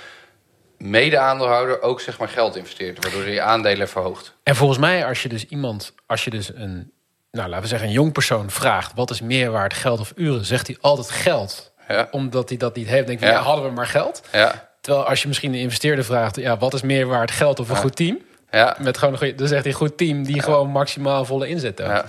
mede-aandeelhouder 0.77 1.81
ook 1.81 2.01
zeg 2.01 2.19
maar 2.19 2.29
geld 2.29 2.55
investeert... 2.55 3.03
waardoor 3.03 3.27
je 3.27 3.41
aandelen 3.41 3.89
verhoogt. 3.89 4.35
En 4.43 4.55
volgens 4.55 4.79
mij 4.79 5.05
als 5.05 5.23
je 5.23 5.29
dus 5.29 5.45
iemand... 5.45 5.93
als 6.05 6.23
je 6.23 6.29
dus 6.29 6.53
een 6.53 6.91
nou, 7.37 7.49
laten 7.49 7.61
we 7.61 7.67
zeggen, 7.67 7.87
een 7.87 7.93
jong 7.93 8.11
persoon 8.11 8.49
vraagt... 8.49 8.91
wat 8.95 9.09
is 9.09 9.21
meer 9.21 9.51
waard, 9.51 9.73
geld 9.73 9.99
of 9.99 10.13
uren, 10.15 10.45
zegt 10.45 10.67
hij 10.67 10.77
altijd 10.81 11.09
geld. 11.09 11.71
Ja. 11.87 12.07
Omdat 12.11 12.49
hij 12.49 12.57
dat 12.57 12.75
niet 12.75 12.87
heeft, 12.87 13.07
denk 13.07 13.19
je, 13.19 13.25
ja. 13.25 13.41
hadden 13.41 13.65
we 13.65 13.71
maar 13.71 13.87
geld. 13.87 14.23
Ja. 14.31 14.69
Terwijl 14.81 15.05
als 15.05 15.21
je 15.21 15.27
misschien 15.27 15.53
een 15.53 15.59
investeerder 15.59 16.05
vraagt... 16.05 16.35
ja, 16.35 16.57
wat 16.57 16.73
is 16.73 16.81
meer 16.81 17.07
waard, 17.07 17.31
geld 17.31 17.59
of 17.59 17.69
een 17.69 17.75
goed 17.75 17.95
team? 17.95 18.19
Ja. 18.51 18.75
Met 18.79 18.97
gewoon 18.97 19.13
een 19.13 19.19
goede, 19.19 19.35
dan 19.35 19.47
zegt 19.47 19.63
hij 19.63 19.73
goed 19.73 19.97
team 19.97 20.23
die 20.23 20.41
gewoon 20.41 20.69
maximaal 20.69 21.25
volle 21.25 21.47
inzet 21.47 21.77
heeft. 21.77 22.03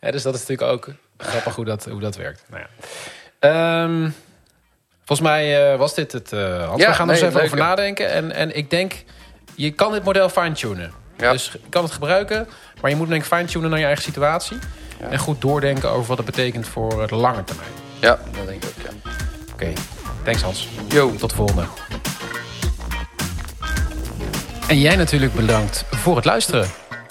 Ja. 0.00 0.10
dus 0.10 0.22
dat 0.22 0.34
is 0.34 0.40
natuurlijk 0.46 0.70
ook 0.70 0.88
grappig 1.16 1.54
hoe 1.54 1.64
dat, 1.64 1.84
hoe 1.84 2.00
dat 2.00 2.16
werkt. 2.16 2.44
Nou 2.48 2.62
ja. 3.40 3.82
Um, 3.82 4.14
volgens 5.04 5.28
mij 5.28 5.72
uh, 5.72 5.78
was 5.78 5.94
dit 5.94 6.12
het, 6.12 6.32
uh, 6.32 6.68
Hans. 6.68 6.84
we 6.84 6.92
gaan 6.92 7.08
er 7.08 7.14
eens 7.14 7.24
even 7.24 7.42
over 7.42 7.56
nadenken. 7.56 8.10
En, 8.10 8.32
en 8.32 8.56
ik 8.56 8.70
denk, 8.70 9.04
je 9.54 9.70
kan 9.70 9.92
dit 9.92 10.04
model 10.04 10.28
fine-tunen. 10.28 10.92
Dus 11.16 11.50
je 11.52 11.68
kan 11.68 11.82
het 11.82 11.92
gebruiken, 11.92 12.48
maar 12.80 12.90
je 12.90 12.96
moet 12.96 13.08
denk 13.08 13.22
ik 13.22 13.28
fine-tunen 13.28 13.70
naar 13.70 13.78
je 13.78 13.84
eigen 13.84 14.02
situatie. 14.02 14.58
Ja. 15.00 15.08
En 15.08 15.18
goed 15.18 15.40
doordenken 15.40 15.90
over 15.90 16.06
wat 16.06 16.16
het 16.16 16.26
betekent 16.26 16.68
voor 16.68 17.06
de 17.06 17.14
lange 17.16 17.44
termijn. 17.44 17.70
Ja, 18.00 18.18
dat 18.36 18.46
denk 18.46 18.64
ik 18.64 18.68
ook, 18.68 18.84
ja. 18.84 19.10
Oké, 19.52 19.62
okay. 19.62 19.72
thanks 20.24 20.42
Hans. 20.42 20.68
Yo. 20.88 21.14
Tot 21.16 21.30
de 21.30 21.36
volgende. 21.36 21.64
En 24.68 24.78
jij 24.78 24.96
natuurlijk 24.96 25.34
bedankt 25.34 25.84
voor 25.90 26.16
het 26.16 26.24
luisteren. 26.24 26.66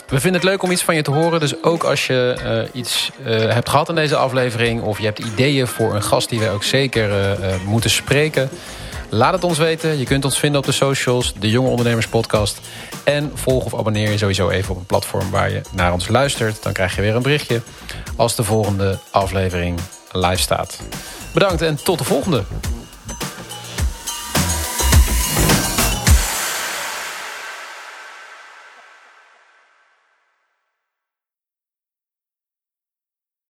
We 0.08 0.20
vinden 0.20 0.42
het 0.42 0.50
leuk 0.50 0.64
om 0.64 0.72
iets 0.72 0.84
van 0.84 0.96
je 0.96 1.02
te 1.02 1.12
horen. 1.12 1.40
Dus 1.40 1.64
ook 1.64 1.84
als 1.84 2.08
je 2.08 2.38
uh, 2.74 2.82
iets 2.82 3.12
uh, 3.26 3.28
hebt 3.54 3.70
gehad 3.70 3.90
in 3.90 3.96
deze 3.96 4.16
aflevering... 4.16 4.82
of 4.82 5.00
je 5.00 5.06
hebt 5.06 5.20
ideeën 5.20 5.68
voor 5.68 5.96
een 5.96 6.04
gast 6.04 6.30
die 6.30 6.40
wij 6.40 6.52
ook 6.52 6.64
zeker 6.64 7.10
uh, 7.10 7.56
moeten 7.66 7.90
spreken... 7.90 8.50
Laat 9.14 9.34
het 9.34 9.44
ons 9.44 9.58
weten. 9.58 9.98
Je 9.98 10.06
kunt 10.06 10.26
ons 10.26 10.40
vinden 10.40 10.60
op 10.60 10.66
de 10.66 10.72
socials, 10.72 11.34
de 11.40 11.50
Jonge 11.50 11.70
Ondernemers 11.70 12.08
Podcast. 12.08 12.60
En 13.04 13.32
volg 13.34 13.66
of 13.66 13.76
abonneer 13.76 14.10
je 14.10 14.18
sowieso 14.18 14.50
even 14.50 14.72
op 14.72 14.78
een 14.80 14.86
platform 14.86 15.30
waar 15.30 15.52
je 15.52 15.62
naar 15.72 15.94
ons 15.94 16.08
luistert. 16.08 16.64
Dan 16.64 16.74
krijg 16.74 16.96
je 16.96 17.02
weer 17.02 17.16
een 17.16 17.22
berichtje 17.22 17.62
als 18.16 18.36
de 18.36 18.44
volgende 18.44 19.00
aflevering 19.10 19.80
live 20.12 20.42
staat. 20.42 20.80
Bedankt 21.34 21.62
en 21.62 21.84
tot 21.84 21.98
de 21.98 22.04
volgende. 22.04 22.44